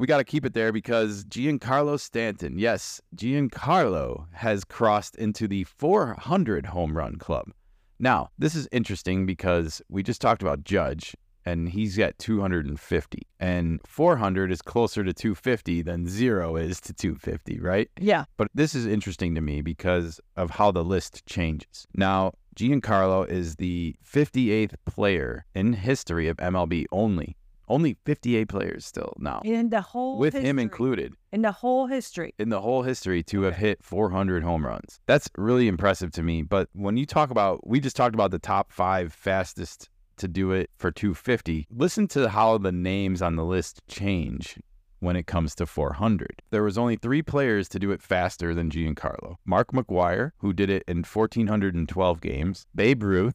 We 0.00 0.06
got 0.06 0.16
to 0.16 0.24
keep 0.24 0.46
it 0.46 0.54
there 0.54 0.72
because 0.72 1.26
Giancarlo 1.26 2.00
Stanton, 2.00 2.58
yes, 2.58 3.02
Giancarlo 3.14 4.28
has 4.32 4.64
crossed 4.64 5.14
into 5.16 5.46
the 5.46 5.64
400 5.64 6.64
home 6.64 6.96
run 6.96 7.16
club. 7.16 7.50
Now, 7.98 8.30
this 8.38 8.54
is 8.54 8.66
interesting 8.72 9.26
because 9.26 9.82
we 9.90 10.02
just 10.02 10.22
talked 10.22 10.40
about 10.40 10.64
Judge 10.64 11.14
and 11.44 11.68
he's 11.68 11.98
at 11.98 12.18
250 12.18 13.26
and 13.40 13.78
400 13.86 14.50
is 14.50 14.62
closer 14.62 15.04
to 15.04 15.12
250 15.12 15.82
than 15.82 16.08
0 16.08 16.56
is 16.56 16.80
to 16.80 16.94
250, 16.94 17.60
right? 17.60 17.90
Yeah. 18.00 18.24
But 18.38 18.48
this 18.54 18.74
is 18.74 18.86
interesting 18.86 19.34
to 19.34 19.42
me 19.42 19.60
because 19.60 20.18
of 20.34 20.48
how 20.48 20.70
the 20.70 20.82
list 20.82 21.26
changes. 21.26 21.86
Now, 21.94 22.32
Giancarlo 22.56 23.28
is 23.28 23.56
the 23.56 23.94
58th 24.10 24.76
player 24.86 25.44
in 25.54 25.74
history 25.74 26.28
of 26.28 26.38
MLB 26.38 26.86
only. 26.90 27.36
Only 27.70 27.96
58 28.04 28.48
players 28.48 28.84
still 28.84 29.14
now, 29.20 29.42
In 29.44 29.70
the 29.70 29.80
whole 29.80 30.18
with 30.18 30.34
him 30.34 30.58
included 30.58 31.14
In 31.30 31.42
the 31.42 31.52
whole 31.52 31.86
history. 31.86 32.34
in 32.36 32.48
the 32.48 32.60
whole 32.60 32.82
history 32.82 33.22
to 33.24 33.42
have 33.42 33.54
hit 33.54 33.84
400 33.84 34.42
home 34.42 34.66
runs. 34.66 34.98
That's 35.06 35.30
really 35.38 35.68
impressive 35.68 36.10
to 36.12 36.22
me. 36.24 36.42
But 36.42 36.68
when 36.72 36.96
you 36.96 37.06
talk 37.06 37.30
about, 37.30 37.64
we 37.64 37.78
just 37.78 37.94
talked 37.94 38.14
about 38.16 38.32
the 38.32 38.40
top 38.40 38.72
five 38.72 39.12
fastest 39.12 39.88
to 40.16 40.26
do 40.26 40.50
it 40.50 40.68
for 40.78 40.90
250. 40.90 41.68
Listen 41.70 42.08
to 42.08 42.28
how 42.28 42.58
the 42.58 42.72
names 42.72 43.22
on 43.22 43.36
the 43.36 43.44
list 43.44 43.82
change 43.86 44.58
when 44.98 45.14
it 45.14 45.28
comes 45.28 45.54
to 45.54 45.64
400. 45.64 46.42
There 46.50 46.64
was 46.64 46.76
only 46.76 46.96
three 46.96 47.22
players 47.22 47.68
to 47.68 47.78
do 47.78 47.92
it 47.92 48.02
faster 48.02 48.52
than 48.52 48.68
Giancarlo. 48.70 49.36
Mark 49.46 49.68
McGwire, 49.72 50.32
who 50.38 50.52
did 50.52 50.70
it 50.70 50.82
in 50.88 51.04
1412 51.04 52.20
games, 52.20 52.66
Babe 52.74 53.04
Ruth, 53.04 53.34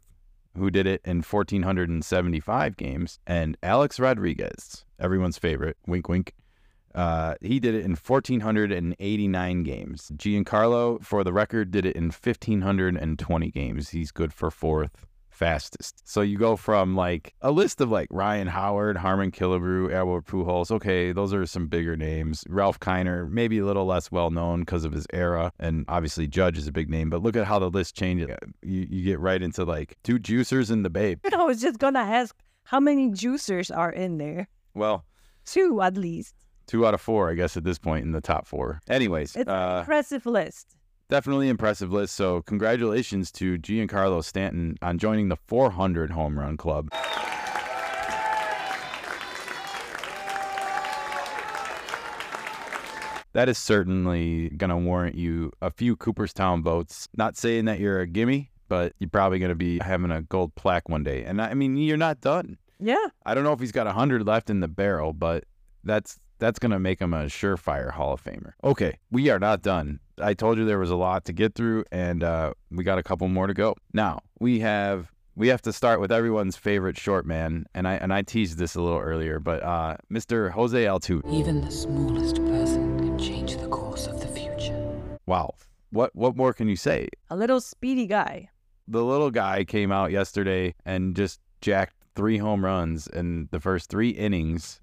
who 0.58 0.70
did 0.70 0.88
it 0.88 1.02
in 1.06 1.18
1475 1.18 2.78
games, 2.78 3.20
and 3.26 3.58
Alex 3.62 4.00
Rodriguez, 4.00 4.86
everyone's 5.00 5.38
favorite, 5.38 5.78
wink 5.88 6.10
wink, 6.10 6.34
uh, 6.94 7.36
he 7.42 7.60
did 7.60 7.76
it 7.76 7.84
in 7.84 7.92
1,489 7.92 9.64
games. 9.64 10.12
Giancarlo, 10.16 11.04
for 11.04 11.26
the 11.26 11.34
record, 11.34 11.72
did 11.72 11.86
it 11.86 11.96
in 11.96 12.06
1,520 12.06 13.52
games. 13.52 13.90
He's 13.90 14.12
good 14.12 14.34
for 14.34 14.50
fourth 14.50 15.06
fastest. 15.36 16.02
So 16.06 16.22
you 16.22 16.38
go 16.38 16.56
from 16.56 16.96
like 16.96 17.34
a 17.42 17.52
list 17.52 17.82
of 17.82 17.92
like 17.92 18.08
Ryan 18.12 18.48
Howard, 18.48 18.98
Harmon 18.98 19.32
Killebrew, 19.32 19.94
Albert 19.94 20.26
Pujols. 20.26 20.72
Okay, 20.72 21.12
those 21.12 21.34
are 21.34 21.46
some 21.46 21.68
bigger 21.68 21.96
names. 21.96 22.44
Ralph 22.50 22.80
Kiner, 22.80 23.30
maybe 23.30 23.60
a 23.60 23.66
little 23.66 23.86
less 23.86 24.12
well 24.12 24.32
known 24.32 24.62
because 24.62 24.86
of 24.86 24.92
his 24.94 25.06
era, 25.14 25.52
and 25.60 25.86
obviously 25.88 26.28
Judge 26.28 26.58
is 26.58 26.68
a 26.68 26.72
big 26.72 26.90
name. 26.90 27.10
But 27.10 27.22
look 27.22 27.36
at 27.36 27.46
how 27.46 27.60
the 27.60 27.70
list 27.70 27.96
changes. 27.96 28.30
You, 28.64 28.88
you 28.90 29.04
get 29.04 29.20
right 29.20 29.42
into 29.42 29.64
like 29.66 29.98
two 30.04 30.18
juicers 30.20 30.72
and 30.72 30.84
the 30.86 30.90
Babe. 30.90 31.20
I 31.34 31.44
was 31.44 31.62
just 31.62 31.78
gonna 31.80 32.00
ask 32.00 32.36
how 32.64 32.80
many 32.80 33.10
juicers 33.12 33.76
are 33.76 33.92
in 33.92 34.18
there. 34.18 34.48
Well, 34.74 35.06
Two 35.46 35.80
at 35.82 35.96
least. 35.96 36.34
two 36.66 36.88
out 36.88 36.96
of 36.96 37.02
four, 37.02 37.30
I 37.30 37.36
guess, 37.36 37.56
at 37.56 37.64
this 37.64 37.78
point 37.78 38.04
in 38.06 38.12
the 38.14 38.22
top 38.22 38.48
four. 38.48 38.80
Anyways, 38.90 39.36
It's 39.36 39.48
an 39.48 39.50
uh, 39.50 39.80
impressive 39.82 40.26
list. 40.26 40.75
Definitely 41.10 41.50
impressive 41.50 41.92
list. 41.92 42.16
So 42.16 42.42
congratulations 42.42 43.32
to 43.34 43.58
Giancarlo 43.58 44.24
Stanton 44.24 44.78
on 44.82 44.98
joining 44.98 45.30
the 45.30 45.36
400 45.36 46.12
home 46.12 46.40
run 46.40 46.58
club. 46.58 46.90
That 53.34 53.50
is 53.50 53.58
certainly 53.58 54.50
going 54.52 54.70
to 54.70 54.78
warrant 54.78 55.16
you 55.16 55.52
a 55.62 55.70
few 55.70 55.98
Cooperstown 55.98 56.64
votes. 56.64 57.10
Not 57.18 57.36
saying 57.36 57.66
that 57.66 57.82
you're 57.82 58.00
a 58.00 58.08
gimme, 58.08 58.50
but 58.70 58.94
you're 59.00 59.10
probably 59.10 59.40
going 59.40 59.50
to 59.50 59.56
be 59.56 59.80
having 59.80 60.10
a 60.10 60.22
gold 60.22 60.56
plaque 60.56 60.88
one 60.88 61.04
day. 61.04 61.26
And 61.26 61.42
I 61.42 61.54
mean, 61.54 61.76
you're 61.76 61.98
not 61.98 62.22
done. 62.22 62.58
Yeah. 62.80 63.08
I 63.26 63.34
don't 63.34 63.44
know 63.44 63.52
if 63.52 63.60
he's 63.60 63.74
got 63.74 63.88
100 63.88 64.26
left 64.26 64.50
in 64.50 64.62
the 64.62 64.70
barrel, 64.70 65.12
but 65.12 65.44
that's 65.84 66.18
that's 66.40 66.60
going 66.60 66.72
to 66.72 66.80
make 66.80 67.02
him 67.02 67.14
a 67.14 67.26
surefire 67.26 67.92
Hall 67.92 68.14
of 68.14 68.24
Famer. 68.24 68.54
Okay, 68.64 69.00
we 69.12 69.30
are 69.30 69.40
not 69.40 69.62
done. 69.62 70.00
I 70.22 70.34
told 70.34 70.58
you 70.58 70.66
there 70.66 70.80
was 70.80 70.92
a 70.92 70.96
lot 70.96 71.26
to 71.26 71.34
get 71.34 71.56
through, 71.56 71.86
and 71.92 72.24
uh, 72.24 72.54
we 72.72 72.84
got 72.84 72.98
a 72.98 73.04
couple 73.04 73.28
more 73.28 73.48
to 73.48 73.54
go. 73.54 73.76
Now 73.94 74.20
we 74.40 74.60
have 74.60 75.12
we 75.36 75.50
have 75.50 75.62
to 75.64 75.74
start 75.74 76.00
with 76.00 76.12
everyone's 76.12 76.56
favorite 76.56 76.98
short 76.98 77.26
man, 77.26 77.66
and 77.74 77.88
I 77.88 77.96
and 77.96 78.14
I 78.14 78.22
teased 78.22 78.58
this 78.58 78.76
a 78.76 78.82
little 78.82 79.00
earlier, 79.00 79.40
but 79.40 79.62
uh, 79.64 79.98
Mr. 80.12 80.52
Jose 80.52 80.84
Altuve. 80.86 81.22
Even 81.34 81.62
the 81.62 81.72
smallest 81.72 82.38
person 82.38 82.98
can 83.00 83.18
change 83.20 83.58
the 83.58 83.68
course 83.68 84.08
of 84.08 84.22
the 84.22 84.28
future. 84.28 85.00
Wow, 85.26 85.56
what 85.92 86.16
what 86.16 86.36
more 86.36 86.54
can 86.54 86.68
you 86.70 86.76
say? 86.78 87.10
A 87.30 87.36
little 87.36 87.60
speedy 87.62 88.06
guy. 88.08 88.50
the 88.88 89.04
little 89.04 89.32
guy 89.32 89.64
came 89.66 89.92
out 89.92 90.12
yesterday 90.12 90.74
and 90.86 91.16
just 91.16 91.40
jacked 91.62 91.96
three 92.16 92.38
home 92.38 92.64
runs 92.64 93.08
in 93.08 93.50
the 93.52 93.60
first 93.60 93.90
three 93.90 94.12
innings 94.12 94.80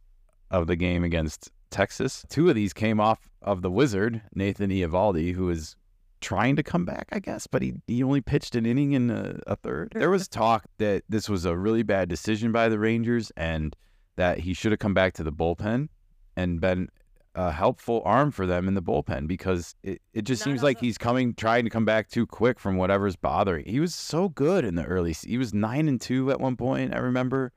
of 0.51 0.67
the 0.67 0.77
game 0.77 1.05
against 1.05 1.51
Texas. 1.73 2.25
Two 2.29 2.49
of 2.49 2.55
these 2.55 2.73
came 2.73 3.01
off 3.01 3.29
of 3.41 3.63
the 3.63 3.71
wizard, 3.71 4.23
Nathan 4.35 4.71
Eovaldi, 4.71 5.35
who 5.35 5.51
is 5.51 5.75
trying 6.21 6.55
to 6.57 6.63
come 6.63 6.85
back, 6.85 7.09
I 7.11 7.19
guess, 7.19 7.49
but 7.49 7.63
he, 7.63 7.75
he 7.89 8.03
only 8.03 8.21
pitched 8.21 8.55
an 8.55 8.65
inning 8.65 8.93
in 8.93 9.11
a, 9.11 9.41
a 9.47 9.57
third. 9.57 9.93
There 9.95 10.11
was 10.11 10.29
talk 10.29 10.65
that 10.79 11.03
this 11.09 11.29
was 11.29 11.45
a 11.45 11.57
really 11.57 11.83
bad 11.83 12.09
decision 12.09 12.53
by 12.53 12.69
the 12.69 12.79
Rangers 12.79 13.33
and 13.37 13.75
that 14.17 14.39
he 14.39 14.55
should 14.55 14.71
have 14.73 14.79
come 14.79 14.95
back 14.95 15.15
to 15.15 15.25
the 15.25 15.33
bullpen 15.33 15.89
and 16.37 16.61
been 16.61 16.89
a 17.35 17.51
helpful 17.51 18.03
arm 18.05 18.31
for 18.31 18.47
them 18.47 18.69
in 18.69 18.75
the 18.75 18.83
bullpen 18.83 19.27
because 19.27 19.75
it, 19.83 20.03
it 20.13 20.23
just 20.23 20.43
Not 20.43 20.51
seems 20.53 20.63
like 20.63 20.77
a- 20.77 20.81
he's 20.81 20.99
coming 20.99 21.35
trying 21.35 21.65
to 21.65 21.71
come 21.71 21.85
back 21.87 22.09
too 22.09 22.27
quick 22.27 22.61
from 22.61 22.77
whatever's 22.77 23.17
bothering. 23.17 23.65
He 23.67 23.81
was 23.81 23.95
so 23.95 24.29
good 24.29 24.65
in 24.65 24.75
the 24.75 24.85
early 24.85 25.15
he 25.15 25.39
was 25.39 25.55
9 25.55 25.89
and 25.89 26.01
2 26.01 26.31
at 26.31 26.41
one 26.41 26.57
point, 26.57 26.95
I 26.95 26.99
remember. 26.99 27.53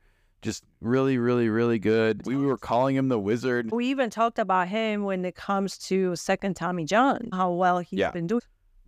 Just 0.46 0.62
really 0.80 1.18
really 1.18 1.48
really 1.48 1.80
good. 1.80 2.24
We 2.24 2.36
were 2.36 2.56
calling 2.56 2.94
him 2.94 3.08
the 3.08 3.18
wizard. 3.18 3.72
We 3.72 3.86
even 3.86 4.10
talked 4.10 4.38
about 4.38 4.68
him 4.68 5.02
when 5.02 5.24
it 5.24 5.34
comes 5.34 5.76
to 5.88 6.14
second 6.14 6.54
Tommy 6.54 6.84
John, 6.84 7.30
how 7.32 7.50
well 7.50 7.80
he's 7.80 7.98
Yeah. 7.98 8.12
been 8.12 8.28
doing. 8.28 8.42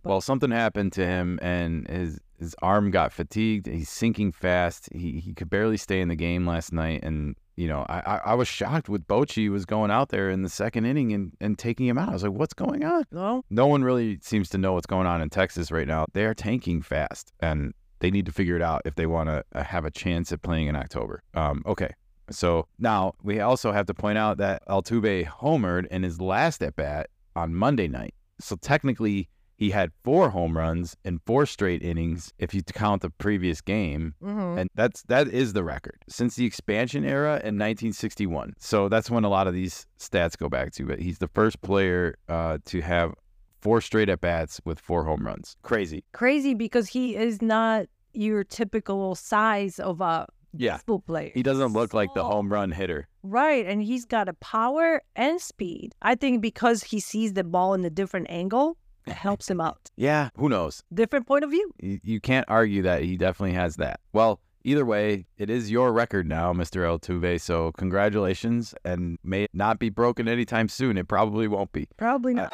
Well, 0.05 0.21
something 0.21 0.51
happened 0.51 0.93
to 0.93 1.05
him 1.05 1.37
and 1.41 1.85
his 1.89 2.17
his 2.39 2.55
arm 2.61 2.91
got 2.91 3.11
fatigued. 3.11 3.67
He's 3.67 3.89
sinking 3.89 4.31
fast. 4.31 4.87
He 4.93 5.19
he 5.19 5.33
could 5.33 5.49
barely 5.49 5.75
stay 5.75 5.99
in 5.99 6.07
the 6.07 6.15
game 6.15 6.47
last 6.47 6.71
night 6.71 7.01
and 7.03 7.35
you 7.57 7.67
know, 7.67 7.85
I, 7.89 7.99
I, 8.05 8.21
I 8.27 8.33
was 8.35 8.47
shocked 8.47 8.87
with 8.87 9.05
Bochy 9.05 9.49
was 9.49 9.65
going 9.65 9.91
out 9.91 10.07
there 10.07 10.29
in 10.29 10.43
the 10.43 10.49
second 10.49 10.85
inning 10.85 11.11
and, 11.11 11.33
and 11.41 11.59
taking 11.59 11.85
him 11.87 11.97
out. 11.97 12.07
I 12.07 12.13
was 12.13 12.23
like, 12.23 12.31
what's 12.31 12.53
going 12.53 12.85
on? 12.85 13.03
No, 13.11 13.43
no 13.49 13.67
one 13.67 13.83
really 13.83 14.17
seems 14.21 14.47
to 14.51 14.57
know 14.57 14.71
what's 14.71 14.85
going 14.87 15.05
on 15.07 15.21
in 15.21 15.29
Texas 15.29 15.69
right 15.69 15.85
now. 15.85 16.05
They 16.13 16.23
are 16.23 16.33
tanking 16.33 16.81
fast, 16.81 17.33
and 17.41 17.73
they 17.99 18.11
need 18.11 18.25
to 18.25 18.31
figure 18.31 18.55
it 18.55 18.61
out 18.61 18.81
if 18.85 18.95
they 18.95 19.05
want 19.05 19.29
to 19.29 19.43
have 19.63 19.85
a 19.85 19.91
chance 19.91 20.31
at 20.31 20.41
playing 20.41 20.67
in 20.67 20.75
October. 20.75 21.23
Um, 21.33 21.63
okay. 21.65 21.91
So 22.31 22.67
now 22.77 23.13
we 23.23 23.39
also 23.39 23.71
have 23.71 23.85
to 23.87 23.93
point 23.93 24.17
out 24.17 24.37
that 24.37 24.65
Altuve 24.67 25.27
homered 25.27 25.87
in 25.87 26.03
his 26.03 26.21
last 26.21 26.61
at 26.61 26.75
bat 26.75 27.09
on 27.35 27.55
Monday 27.55 27.87
night. 27.87 28.13
So 28.39 28.55
technically, 28.55 29.29
he 29.57 29.71
had 29.71 29.91
four 30.05 30.29
home 30.29 30.55
runs 30.57 30.95
in 31.03 31.19
four 31.25 31.45
straight 31.45 31.83
innings 31.83 32.31
if 32.37 32.53
you 32.53 32.63
count 32.63 33.01
the 33.01 33.09
previous 33.09 33.59
game. 33.59 34.13
Mhm. 34.23 34.57
And 34.57 34.69
that's 34.75 35.01
that 35.03 35.27
is 35.27 35.51
the 35.53 35.63
record 35.65 35.97
since 36.07 36.35
the 36.35 36.45
expansion 36.45 37.03
era 37.03 37.41
in 37.43 37.57
1961. 37.57 38.53
So 38.57 38.87
that's 38.87 39.09
when 39.09 39.25
a 39.25 39.29
lot 39.29 39.47
of 39.47 39.53
these 39.53 39.85
stats 39.99 40.37
go 40.37 40.47
back 40.47 40.71
to. 40.73 40.85
But 40.85 40.99
he's 40.99 41.17
the 41.17 41.27
first 41.27 41.61
player 41.61 42.15
uh, 42.29 42.59
to 42.65 42.81
have 42.81 43.13
four 43.61 43.81
straight 43.81 44.09
at 44.09 44.21
bats 44.21 44.59
with 44.65 44.79
four 44.79 45.03
home 45.05 45.25
runs. 45.25 45.55
Crazy. 45.63 46.03
crazy 46.13 46.53
because 46.53 46.87
he 46.89 47.15
is 47.15 47.41
not 47.41 47.85
your 48.13 48.43
typical 48.43 49.15
size 49.15 49.79
of 49.79 50.01
a 50.01 50.25
Yeah. 50.53 50.77
baseball 50.77 50.99
player. 50.99 51.31
He 51.33 51.43
doesn't 51.43 51.73
look 51.73 51.93
like 51.93 52.13
the 52.15 52.23
home 52.23 52.51
run 52.51 52.71
hitter. 52.71 53.07
Right, 53.21 53.65
and 53.65 53.83
he's 53.83 54.05
got 54.05 54.27
a 54.29 54.33
power 54.33 55.01
and 55.15 55.39
speed. 55.41 55.93
I 56.01 56.15
think 56.15 56.41
because 56.41 56.83
he 56.83 56.99
sees 56.99 57.33
the 57.33 57.43
ball 57.43 57.73
in 57.73 57.83
a 57.85 57.89
different 57.89 58.27
angle, 58.29 58.77
it 59.05 59.13
helps 59.13 59.49
him 59.49 59.59
out. 59.61 59.89
Yeah. 59.97 60.29
Who 60.37 60.47
knows? 60.47 60.81
Different 60.93 61.27
point 61.27 61.43
of 61.43 61.49
view. 61.51 61.71
You, 61.81 61.99
you 62.03 62.19
can't 62.21 62.45
argue 62.47 62.81
that 62.83 63.03
he 63.03 63.17
definitely 63.17 63.53
has 63.55 63.75
that. 63.75 63.99
Well, 64.13 64.39
either 64.63 64.85
way, 64.85 65.25
it 65.37 65.49
is 65.49 65.69
your 65.69 65.91
record 65.91 66.25
now, 66.25 66.53
Mr. 66.53 66.85
El 66.87 66.99
Altuve. 66.99 67.39
So 67.41 67.73
congratulations, 67.73 68.73
and 68.85 69.17
may 69.23 69.43
it 69.43 69.51
not 69.53 69.77
be 69.77 69.89
broken 69.89 70.27
anytime 70.29 70.69
soon. 70.69 70.97
It 70.97 71.07
probably 71.09 71.47
won't 71.49 71.73
be. 71.73 71.89
Probably 71.97 72.33
uh, 72.35 72.43
not. 72.43 72.53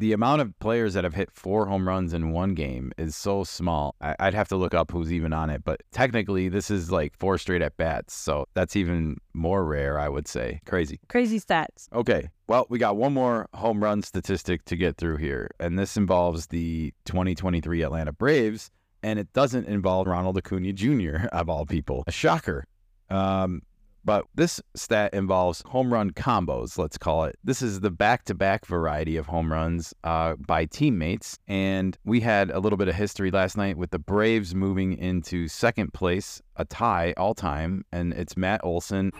The 0.00 0.14
amount 0.14 0.40
of 0.40 0.58
players 0.60 0.94
that 0.94 1.04
have 1.04 1.12
hit 1.12 1.30
four 1.30 1.66
home 1.66 1.86
runs 1.86 2.14
in 2.14 2.30
one 2.30 2.54
game 2.54 2.90
is 2.96 3.14
so 3.14 3.44
small. 3.44 3.94
I, 4.00 4.16
I'd 4.18 4.32
have 4.32 4.48
to 4.48 4.56
look 4.56 4.72
up 4.72 4.90
who's 4.90 5.12
even 5.12 5.34
on 5.34 5.50
it, 5.50 5.62
but 5.62 5.82
technically, 5.92 6.48
this 6.48 6.70
is 6.70 6.90
like 6.90 7.14
four 7.18 7.36
straight 7.36 7.60
at 7.60 7.76
bats. 7.76 8.14
So 8.14 8.46
that's 8.54 8.76
even 8.76 9.18
more 9.34 9.62
rare, 9.62 9.98
I 9.98 10.08
would 10.08 10.26
say. 10.26 10.62
Crazy. 10.64 11.00
Crazy 11.08 11.38
stats. 11.38 11.92
Okay. 11.92 12.30
Well, 12.48 12.66
we 12.70 12.78
got 12.78 12.96
one 12.96 13.12
more 13.12 13.46
home 13.52 13.84
run 13.84 14.00
statistic 14.02 14.64
to 14.64 14.76
get 14.76 14.96
through 14.96 15.18
here, 15.18 15.50
and 15.60 15.78
this 15.78 15.98
involves 15.98 16.46
the 16.46 16.94
2023 17.04 17.82
Atlanta 17.82 18.12
Braves, 18.12 18.70
and 19.02 19.18
it 19.18 19.30
doesn't 19.34 19.66
involve 19.66 20.06
Ronald 20.06 20.38
Acuna 20.38 20.72
Jr., 20.72 21.26
of 21.32 21.50
all 21.50 21.66
people. 21.66 22.04
A 22.06 22.12
shocker. 22.12 22.64
Um, 23.10 23.60
but 24.04 24.24
this 24.34 24.60
stat 24.74 25.12
involves 25.14 25.62
home 25.66 25.92
run 25.92 26.10
combos, 26.10 26.78
let's 26.78 26.96
call 26.98 27.24
it. 27.24 27.36
This 27.44 27.62
is 27.62 27.80
the 27.80 27.90
back 27.90 28.24
to 28.24 28.34
back 28.34 28.66
variety 28.66 29.16
of 29.16 29.26
home 29.26 29.52
runs 29.52 29.92
uh, 30.04 30.34
by 30.36 30.64
teammates. 30.64 31.38
And 31.48 31.96
we 32.04 32.20
had 32.20 32.50
a 32.50 32.58
little 32.60 32.76
bit 32.76 32.88
of 32.88 32.94
history 32.94 33.30
last 33.30 33.56
night 33.56 33.76
with 33.76 33.90
the 33.90 33.98
Braves 33.98 34.54
moving 34.54 34.96
into 34.96 35.48
second 35.48 35.92
place, 35.92 36.40
a 36.56 36.64
tie 36.64 37.14
all 37.16 37.34
time. 37.34 37.84
And 37.92 38.12
it's 38.12 38.36
Matt 38.36 38.60
Olson 38.64 39.12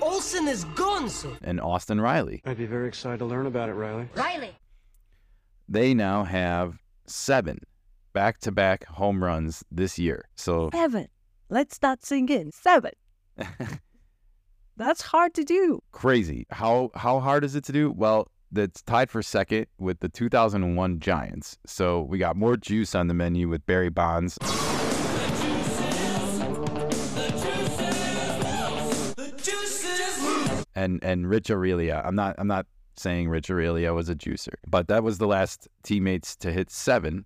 Olson 0.00 0.48
is 0.48 0.64
gone, 0.74 1.08
sir. 1.08 1.36
and 1.42 1.60
Austin 1.60 2.00
Riley. 2.00 2.42
I'd 2.44 2.58
be 2.58 2.66
very 2.66 2.88
excited 2.88 3.18
to 3.18 3.24
learn 3.24 3.46
about 3.46 3.68
it, 3.68 3.74
Riley. 3.74 4.08
Riley. 4.16 4.50
They 5.68 5.94
now 5.94 6.24
have 6.24 6.78
seven 7.06 7.58
back 8.12 8.38
to 8.40 8.52
back 8.52 8.84
home 8.86 9.22
runs 9.22 9.64
this 9.70 9.98
year. 9.98 10.24
So 10.34 10.70
Seven. 10.72 11.08
Let's 11.48 11.76
start 11.76 12.04
singing. 12.04 12.50
Seven. 12.52 12.92
That's 14.76 15.02
hard 15.02 15.34
to 15.34 15.44
do. 15.44 15.80
crazy. 15.92 16.46
How 16.50 16.90
how 16.94 17.20
hard 17.20 17.44
is 17.44 17.54
it 17.54 17.64
to 17.64 17.72
do? 17.72 17.90
Well, 17.92 18.28
that's 18.50 18.82
tied 18.82 19.10
for 19.10 19.22
second 19.22 19.66
with 19.78 20.00
the 20.00 20.08
2001 20.08 20.98
Giants. 21.00 21.58
So 21.66 22.02
we 22.02 22.18
got 22.18 22.36
more 22.36 22.56
juice 22.56 22.94
on 22.94 23.06
the 23.08 23.14
menu 23.14 23.48
with 23.48 23.64
Barry 23.66 23.90
Bonds. 23.90 24.38
And 30.74 31.02
and 31.04 31.28
Rich 31.28 31.48
Aurilia. 31.48 32.04
I'm 32.04 32.14
not 32.14 32.34
I'm 32.38 32.46
not 32.48 32.66
saying 32.96 33.28
Rich 33.28 33.48
Aurilia 33.48 33.94
was 33.94 34.08
a 34.08 34.14
juicer, 34.14 34.54
but 34.66 34.88
that 34.88 35.02
was 35.02 35.18
the 35.18 35.26
last 35.26 35.68
teammates 35.82 36.34
to 36.36 36.50
hit 36.52 36.70
seven, 36.70 37.24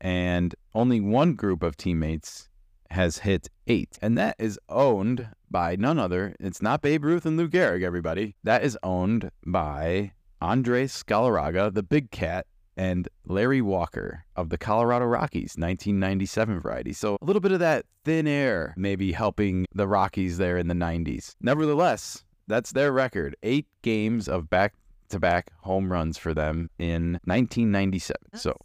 and 0.00 0.54
only 0.74 1.00
one 1.00 1.34
group 1.34 1.62
of 1.62 1.76
teammates 1.76 2.48
has 2.90 3.18
hit 3.18 3.48
eight, 3.66 3.98
and 4.02 4.16
that 4.18 4.36
is 4.38 4.58
owned 4.68 5.28
by 5.50 5.76
none 5.76 5.98
other. 5.98 6.34
It's 6.40 6.62
not 6.62 6.82
Babe 6.82 7.04
Ruth 7.04 7.26
and 7.26 7.36
Lou 7.36 7.48
Gehrig, 7.48 7.82
everybody. 7.82 8.36
That 8.44 8.62
is 8.62 8.78
owned 8.82 9.30
by 9.46 10.12
Andres 10.40 11.02
Galarraga, 11.02 11.72
the 11.72 11.82
big 11.82 12.10
cat, 12.10 12.46
and 12.76 13.08
Larry 13.26 13.60
Walker 13.60 14.24
of 14.36 14.48
the 14.48 14.58
Colorado 14.58 15.04
Rockies, 15.04 15.56
1997 15.56 16.60
variety. 16.60 16.92
So 16.92 17.18
a 17.20 17.24
little 17.24 17.40
bit 17.40 17.52
of 17.52 17.58
that 17.60 17.84
thin 18.04 18.26
air 18.26 18.74
maybe 18.76 19.12
helping 19.12 19.66
the 19.74 19.86
Rockies 19.86 20.38
there 20.38 20.56
in 20.56 20.68
the 20.68 20.74
90s. 20.74 21.34
Nevertheless, 21.40 22.24
that's 22.46 22.72
their 22.72 22.92
record. 22.92 23.36
Eight 23.42 23.66
games 23.82 24.28
of 24.28 24.48
back 24.48 24.74
to 25.10 25.18
back 25.18 25.52
home 25.62 25.92
runs 25.92 26.16
for 26.16 26.32
them 26.32 26.70
in 26.78 27.20
1997. 27.24 28.16
So 28.34 28.56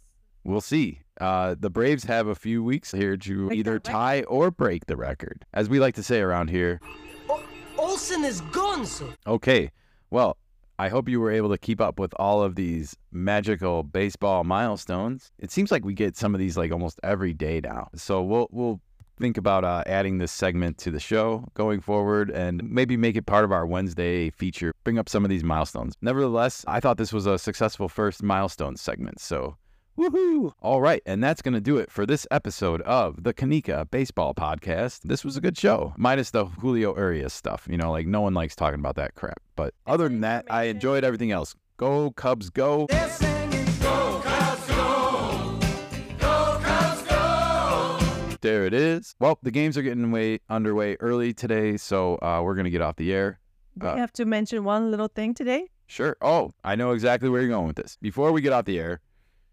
we'll 0.44 0.60
see. 0.60 1.00
Uh, 1.20 1.54
the 1.58 1.70
Braves 1.70 2.04
have 2.04 2.26
a 2.26 2.34
few 2.34 2.62
weeks 2.62 2.92
here 2.92 3.16
to 3.16 3.46
Break 3.46 3.58
either 3.58 3.78
tie 3.78 4.22
or 4.22 4.50
break 4.50 4.86
the 4.86 4.96
record. 4.96 5.44
As 5.54 5.68
we 5.68 5.80
like 5.80 5.94
to 5.94 6.02
say 6.02 6.20
around 6.20 6.50
here, 6.50 6.80
Olson 7.78 8.24
is 8.24 8.40
gone, 8.52 8.86
so. 8.86 9.12
Okay. 9.26 9.70
Well, 10.10 10.36
I 10.78 10.88
hope 10.88 11.08
you 11.08 11.20
were 11.20 11.30
able 11.30 11.48
to 11.50 11.58
keep 11.58 11.80
up 11.80 11.98
with 11.98 12.12
all 12.16 12.42
of 12.42 12.54
these 12.54 12.96
magical 13.10 13.82
baseball 13.82 14.44
milestones. 14.44 15.32
It 15.38 15.50
seems 15.50 15.70
like 15.70 15.84
we 15.84 15.94
get 15.94 16.16
some 16.16 16.34
of 16.34 16.38
these 16.38 16.56
like 16.56 16.70
almost 16.70 17.00
every 17.02 17.32
day 17.32 17.60
now. 17.62 17.88
So 17.94 18.22
we'll 18.22 18.48
we'll 18.50 18.80
think 19.18 19.38
about 19.38 19.64
uh, 19.64 19.82
adding 19.86 20.18
this 20.18 20.32
segment 20.32 20.76
to 20.76 20.90
the 20.90 21.00
show 21.00 21.48
going 21.54 21.80
forward 21.80 22.30
and 22.30 22.62
maybe 22.62 22.98
make 22.98 23.16
it 23.16 23.24
part 23.24 23.44
of 23.44 23.52
our 23.52 23.66
Wednesday 23.66 24.28
feature. 24.28 24.74
Bring 24.84 24.98
up 24.98 25.08
some 25.08 25.24
of 25.24 25.30
these 25.30 25.42
milestones. 25.44 25.94
Nevertheless, 26.02 26.64
I 26.68 26.80
thought 26.80 26.98
this 26.98 27.12
was 27.12 27.24
a 27.24 27.38
successful 27.38 27.88
first 27.88 28.22
milestone 28.22 28.76
segment. 28.76 29.20
So 29.20 29.56
Woohoo! 29.98 30.52
All 30.60 30.82
right, 30.82 31.02
and 31.06 31.24
that's 31.24 31.40
going 31.40 31.54
to 31.54 31.60
do 31.60 31.78
it 31.78 31.90
for 31.90 32.04
this 32.04 32.26
episode 32.30 32.82
of 32.82 33.22
the 33.22 33.32
Kenikka 33.32 33.90
Baseball 33.90 34.34
Podcast. 34.34 35.00
This 35.04 35.24
was 35.24 35.38
a 35.38 35.40
good 35.40 35.56
show, 35.56 35.94
minus 35.96 36.30
the 36.32 36.44
Julio 36.44 36.94
Urias 36.94 37.32
stuff. 37.32 37.66
You 37.70 37.78
know, 37.78 37.90
like 37.90 38.06
no 38.06 38.20
one 38.20 38.34
likes 38.34 38.54
talking 38.54 38.78
about 38.78 38.96
that 38.96 39.14
crap. 39.14 39.40
But 39.56 39.72
other 39.86 40.08
than 40.08 40.20
that, 40.20 40.44
I 40.50 40.64
enjoyed 40.64 41.02
everything 41.02 41.30
else. 41.30 41.54
Go 41.78 42.10
Cubs, 42.10 42.50
go! 42.50 42.86
There 48.42 48.64
it 48.64 48.74
is. 48.74 49.14
Well, 49.18 49.38
the 49.42 49.50
games 49.50 49.76
are 49.76 49.82
getting 49.82 50.12
way 50.12 50.38
underway 50.48 50.96
early 51.00 51.32
today, 51.34 51.76
so 51.78 52.16
uh, 52.22 52.40
we're 52.44 52.54
gonna 52.54 52.70
get 52.70 52.80
off 52.82 52.94
the 52.96 53.12
air. 53.12 53.40
We 53.80 53.88
Uh, 53.88 53.96
have 53.96 54.12
to 54.14 54.24
mention 54.24 54.62
one 54.62 54.90
little 54.92 55.08
thing 55.08 55.34
today. 55.34 55.68
Sure. 55.88 56.16
Oh, 56.20 56.52
I 56.62 56.76
know 56.76 56.92
exactly 56.92 57.28
where 57.28 57.40
you're 57.40 57.50
going 57.50 57.66
with 57.66 57.76
this. 57.76 57.96
Before 58.00 58.30
we 58.30 58.40
get 58.42 58.52
off 58.52 58.64
the 58.64 58.78
air, 58.78 59.00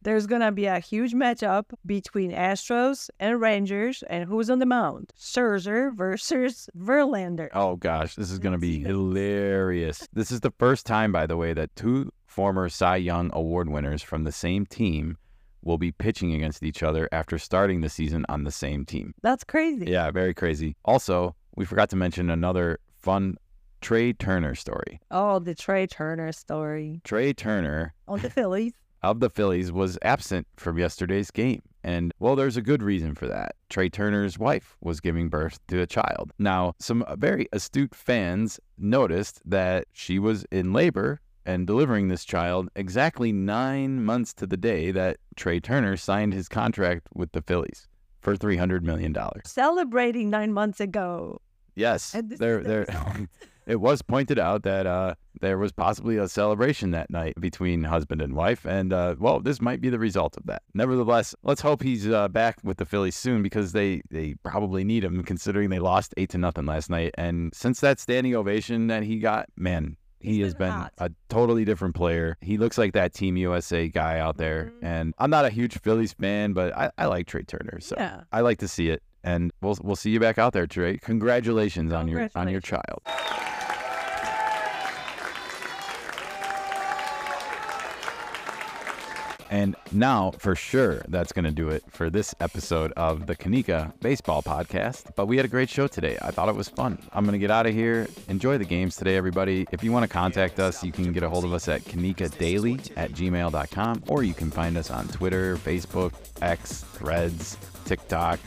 There's 0.03 0.27
gonna 0.27 0.51
be 0.51 0.65
a 0.65 0.79
huge 0.79 1.13
matchup 1.13 1.65
between 1.85 2.31
Astros 2.31 3.09
and 3.19 3.39
Rangers, 3.39 4.03
and 4.09 4.25
who's 4.25 4.49
on 4.49 4.59
the 4.59 4.65
mound? 4.65 5.11
Scherzer 5.17 5.95
versus 5.95 6.69
Verlander. 6.77 7.47
Oh 7.53 7.77
gosh, 7.77 8.15
this 8.15 8.29
is 8.29 8.39
going 8.39 8.51
to 8.53 8.59
be 8.59 8.79
hilarious. 8.79 10.07
This 10.13 10.31
is 10.31 10.41
the 10.41 10.53
first 10.59 10.85
time, 10.85 11.11
by 11.11 11.25
the 11.25 11.37
way, 11.37 11.53
that 11.53 11.75
two 11.75 12.11
former 12.27 12.69
Cy 12.69 12.97
Young 12.97 13.29
Award 13.33 13.69
winners 13.69 14.01
from 14.03 14.23
the 14.25 14.31
same 14.31 14.65
team 14.65 15.17
will 15.63 15.77
be 15.77 15.91
pitching 15.91 16.33
against 16.33 16.63
each 16.63 16.83
other 16.83 17.07
after 17.11 17.37
starting 17.37 17.81
the 17.81 17.89
season 17.89 18.25
on 18.29 18.43
the 18.43 18.51
same 18.51 18.85
team. 18.85 19.13
That's 19.21 19.43
crazy. 19.43 19.85
Yeah, 19.89 20.11
very 20.11 20.33
crazy. 20.33 20.75
Also, 20.85 21.35
we 21.55 21.65
forgot 21.65 21.89
to 21.91 21.95
mention 21.95 22.29
another 22.29 22.79
fun 22.99 23.37
Trea 23.81 24.13
Turner 24.13 24.55
story. 24.55 24.99
Oh, 25.11 25.39
the 25.39 25.55
Trea 25.55 25.87
Turner 25.87 26.31
story 26.31 27.01
Trea 27.03 27.33
Turner 27.33 27.93
on 28.07 28.19
the 28.19 28.29
Phillies. 28.29 28.73
Of 29.03 29.19
the 29.19 29.29
Phillies 29.29 29.71
was 29.71 29.99
absent 30.01 30.47
from 30.55 30.77
yesterday's 30.79 31.29
game. 31.29 31.61
And 31.83 32.13
well, 32.19 32.37
there's 32.37 32.55
a 32.55 32.61
good 32.61 32.81
reason 32.81 33.15
for 33.15 33.27
that. 33.27 33.55
Trea 33.69 33.89
Turner's 33.89 34.39
wife 34.39 34.77
was 34.79 35.01
giving 35.01 35.27
birth 35.27 35.59
to 35.67 35.81
a 35.81 35.87
child. 35.87 36.31
Now, 36.39 36.73
some 36.79 37.03
very 37.17 37.49
astute 37.51 37.93
fans 37.93 38.61
noticed 38.77 39.41
that 39.45 39.87
she 39.91 40.19
was 40.19 40.45
in 40.51 40.71
labor 40.71 41.19
and 41.45 41.67
delivering 41.67 42.07
this 42.07 42.23
child 42.23 42.69
exactly 42.77 43.33
nine 43.33 44.05
months 44.05 44.33
to 44.35 44.47
the 44.47 44.55
day 44.55 44.91
that 44.91 45.17
Trea 45.35 45.59
Turner 45.59 45.97
signed 45.97 46.33
his 46.33 46.47
contract 46.47 47.07
with 47.13 47.33
the 47.33 47.41
Phillies 47.41 47.89
for 48.21 48.37
$300 48.37 48.83
million. 48.83 49.13
Celebrating 49.43 50.29
nine 50.29 50.53
months 50.53 50.79
ago. 50.79 51.41
Yes, 51.75 52.15
And 52.15 52.29
this 52.29 52.39
is 53.67 53.71
there, 53.71 53.77
the 53.77 53.79
there. 53.79 53.79
result. 53.79 53.81
it 53.81 53.81
was 53.81 54.01
pointed 54.01 54.39
out 54.39 54.63
that 54.63 54.85
uh, 54.85 55.15
there 55.41 55.57
was 55.57 55.71
possibly 55.71 56.17
a 56.17 56.27
celebration 56.27 56.91
that 56.91 57.09
night 57.09 57.33
between 57.39 57.83
husband 57.83 58.21
and 58.21 58.35
wife, 58.35 58.65
and 58.65 58.93
uh, 58.93 59.15
well, 59.19 59.39
this 59.39 59.61
might 59.61 59.81
be 59.81 59.89
the 59.89 59.99
result 59.99 60.37
of 60.37 60.45
that. 60.45 60.61
Nevertheless, 60.73 61.35
let's 61.43 61.61
hope 61.61 61.81
he's 61.83 62.07
uh, 62.07 62.27
back 62.29 62.57
with 62.63 62.77
the 62.77 62.85
Phillies 62.85 63.15
soon 63.15 63.41
because 63.43 63.71
they 63.71 64.01
they 64.09 64.35
probably 64.43 64.83
need 64.83 65.03
him, 65.03 65.23
considering 65.23 65.69
they 65.69 65.79
lost 65.79 66.13
eight 66.17 66.29
to 66.31 66.37
nothing 66.37 66.65
last 66.65 66.89
night. 66.89 67.11
And 67.17 67.53
since 67.53 67.79
that 67.81 67.99
standing 67.99 68.35
ovation 68.35 68.87
that 68.87 69.03
he 69.03 69.19
got, 69.19 69.47
man. 69.57 69.97
He 70.19 70.35
He's 70.37 70.45
has 70.45 70.55
been 70.55 70.71
been 70.71 70.89
a 70.99 71.09
totally 71.27 71.65
different 71.65 71.95
player. 71.95 72.37
He 72.39 72.57
looks 72.57 72.77
like 72.77 72.93
that 72.93 73.13
Team 73.13 73.35
USA 73.35 73.89
guy 73.89 74.19
out 74.19 74.37
there. 74.37 74.71
Mhm. 74.79 74.83
And 74.87 75.13
I'm 75.17 75.29
not 75.29 75.43
a 75.43 75.49
huge 75.49 75.77
Phillies 75.81 76.13
fan, 76.13 76.53
but 76.53 76.73
I, 76.77 76.91
I 76.97 77.07
like 77.07 77.27
Trea 77.27 77.43
Turner. 77.43 77.81
So 77.81 77.95
Yeah. 77.99 78.21
I 78.31 78.39
like 78.39 78.59
to 78.59 78.69
see 78.69 78.87
it. 78.87 79.03
And 79.23 79.51
we'll 79.61 79.77
we'll 79.81 79.95
see 79.95 80.09
you 80.11 80.19
back 80.19 80.37
out 80.37 80.53
there, 80.53 80.67
Trea. 80.67 80.97
Congratulations, 80.97 81.93
on 81.93 82.07
your 82.07 82.29
on 82.35 82.49
your 82.49 82.61
child. 82.61 83.01
And 89.53 89.75
now, 89.91 90.31
for 90.39 90.55
sure, 90.55 91.05
that's 91.09 91.31
going 91.31 91.45
to 91.45 91.51
do 91.51 91.69
it 91.69 91.83
for 91.87 92.09
this 92.09 92.33
episode 92.39 92.91
of 92.93 93.27
the 93.27 93.35
Kenikka 93.35 93.93
Baseball 93.99 94.41
Podcast. 94.41 95.11
But 95.15 95.27
we 95.27 95.37
had 95.37 95.45
a 95.45 95.47
great 95.47 95.69
show 95.69 95.85
today. 95.85 96.17
I 96.23 96.31
thought 96.31 96.49
it 96.49 96.55
was 96.55 96.69
fun. 96.69 96.97
I'm 97.13 97.23
going 97.23 97.33
to 97.33 97.37
get 97.39 97.51
out 97.51 97.67
of 97.67 97.73
here. 97.75 98.07
Enjoy 98.29 98.57
the 98.57 98.65
games 98.65 98.95
today, 98.95 99.15
everybody. 99.15 99.67
If 99.71 99.83
you 99.83 99.91
want 99.91 100.05
to 100.05 100.07
contact 100.07 100.59
us, 100.59 100.83
you 100.83 100.91
can 100.91 101.13
get 101.13 101.21
a 101.21 101.29
hold 101.29 101.45
of 101.45 101.53
us 101.53 101.67
at 101.67 101.81
kenikkadaily 101.83 102.93
at 102.97 103.11
gmail.com, 103.11 104.03
or 104.07 104.23
you 104.23 104.33
can 104.33 104.49
find 104.49 104.75
us 104.75 104.89
on 104.89 105.07
Twitter, 105.09 105.55
Facebook, 105.57 106.13
X, 106.41 106.81
Threads, 106.81 107.55
TikTok, 107.85 108.39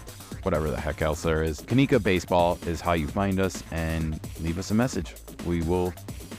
whatever 0.46 0.70
the 0.70 0.80
heck 0.80 1.02
else 1.02 1.22
there 1.22 1.42
is. 1.42 1.60
Kenikka 1.60 2.00
Baseball 2.00 2.56
is 2.66 2.80
how 2.80 2.92
you 2.92 3.08
find 3.08 3.40
us 3.40 3.64
and 3.72 4.20
leave 4.40 4.58
us 4.58 4.70
a 4.70 4.74
message. 4.74 5.12
We 5.44 5.60
will 5.62 5.92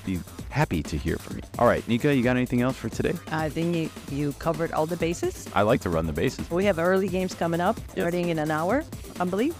be 0.05 0.21
happy 0.49 0.81
to 0.81 0.97
hear 0.97 1.17
from 1.17 1.35
you. 1.35 1.43
All 1.59 1.67
right, 1.67 1.85
Nikka, 1.89 2.15
you 2.15 2.23
got 2.23 2.37
anything 2.37 2.61
else 2.61 2.77
for 2.77 2.87
today? 2.87 3.13
I 3.31 3.49
think 3.49 3.75
you, 3.75 3.89
you 4.09 4.31
covered 4.39 4.71
all 4.71 4.85
the 4.85 4.95
bases. 4.95 5.45
I 5.53 5.63
like 5.63 5.81
to 5.81 5.89
run 5.89 6.07
the 6.07 6.13
bases. 6.13 6.49
We 6.49 6.63
have 6.63 6.79
early 6.79 7.09
games 7.09 7.35
coming 7.35 7.59
up, 7.59 7.77
starting 7.91 8.29
in 8.29 8.39
an 8.39 8.49
hour, 8.49 8.85
I 9.19 9.25
believe. 9.25 9.53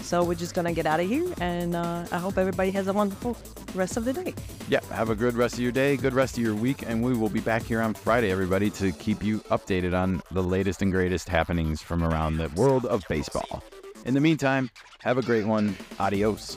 So 0.00 0.22
we're 0.22 0.36
just 0.36 0.54
gonna 0.54 0.72
get 0.72 0.86
out 0.86 1.00
of 1.00 1.08
here, 1.08 1.26
and 1.40 1.74
uh, 1.74 2.06
I 2.10 2.18
hope 2.18 2.38
everybody 2.38 2.70
has 2.70 2.86
a 2.86 2.92
wonderful 2.92 3.36
rest 3.74 3.96
of 3.96 4.06
the 4.06 4.12
day. 4.12 4.32
Yeah, 4.68 4.80
have 4.92 5.10
a 5.10 5.14
good 5.14 5.34
rest 5.34 5.54
of 5.54 5.60
your 5.60 5.72
day, 5.72 5.96
good 5.96 6.14
rest 6.14 6.38
of 6.38 6.42
your 6.42 6.54
week, 6.54 6.82
and 6.86 7.02
we 7.02 7.14
will 7.14 7.28
be 7.28 7.40
back 7.40 7.62
here 7.62 7.82
on 7.82 7.92
Friday, 7.92 8.30
everybody, 8.30 8.70
to 8.70 8.92
keep 8.92 9.22
you 9.22 9.40
updated 9.50 9.92
on 9.92 10.22
the 10.30 10.42
latest 10.42 10.80
and 10.80 10.92
greatest 10.92 11.28
happenings 11.28 11.82
from 11.82 12.02
around 12.02 12.38
the 12.38 12.48
world 12.50 12.86
of 12.86 13.02
baseball. 13.08 13.62
In 14.04 14.14
the 14.14 14.20
meantime, 14.20 14.70
have 15.00 15.18
a 15.18 15.22
great 15.22 15.46
one. 15.46 15.76
Adios. 15.98 16.56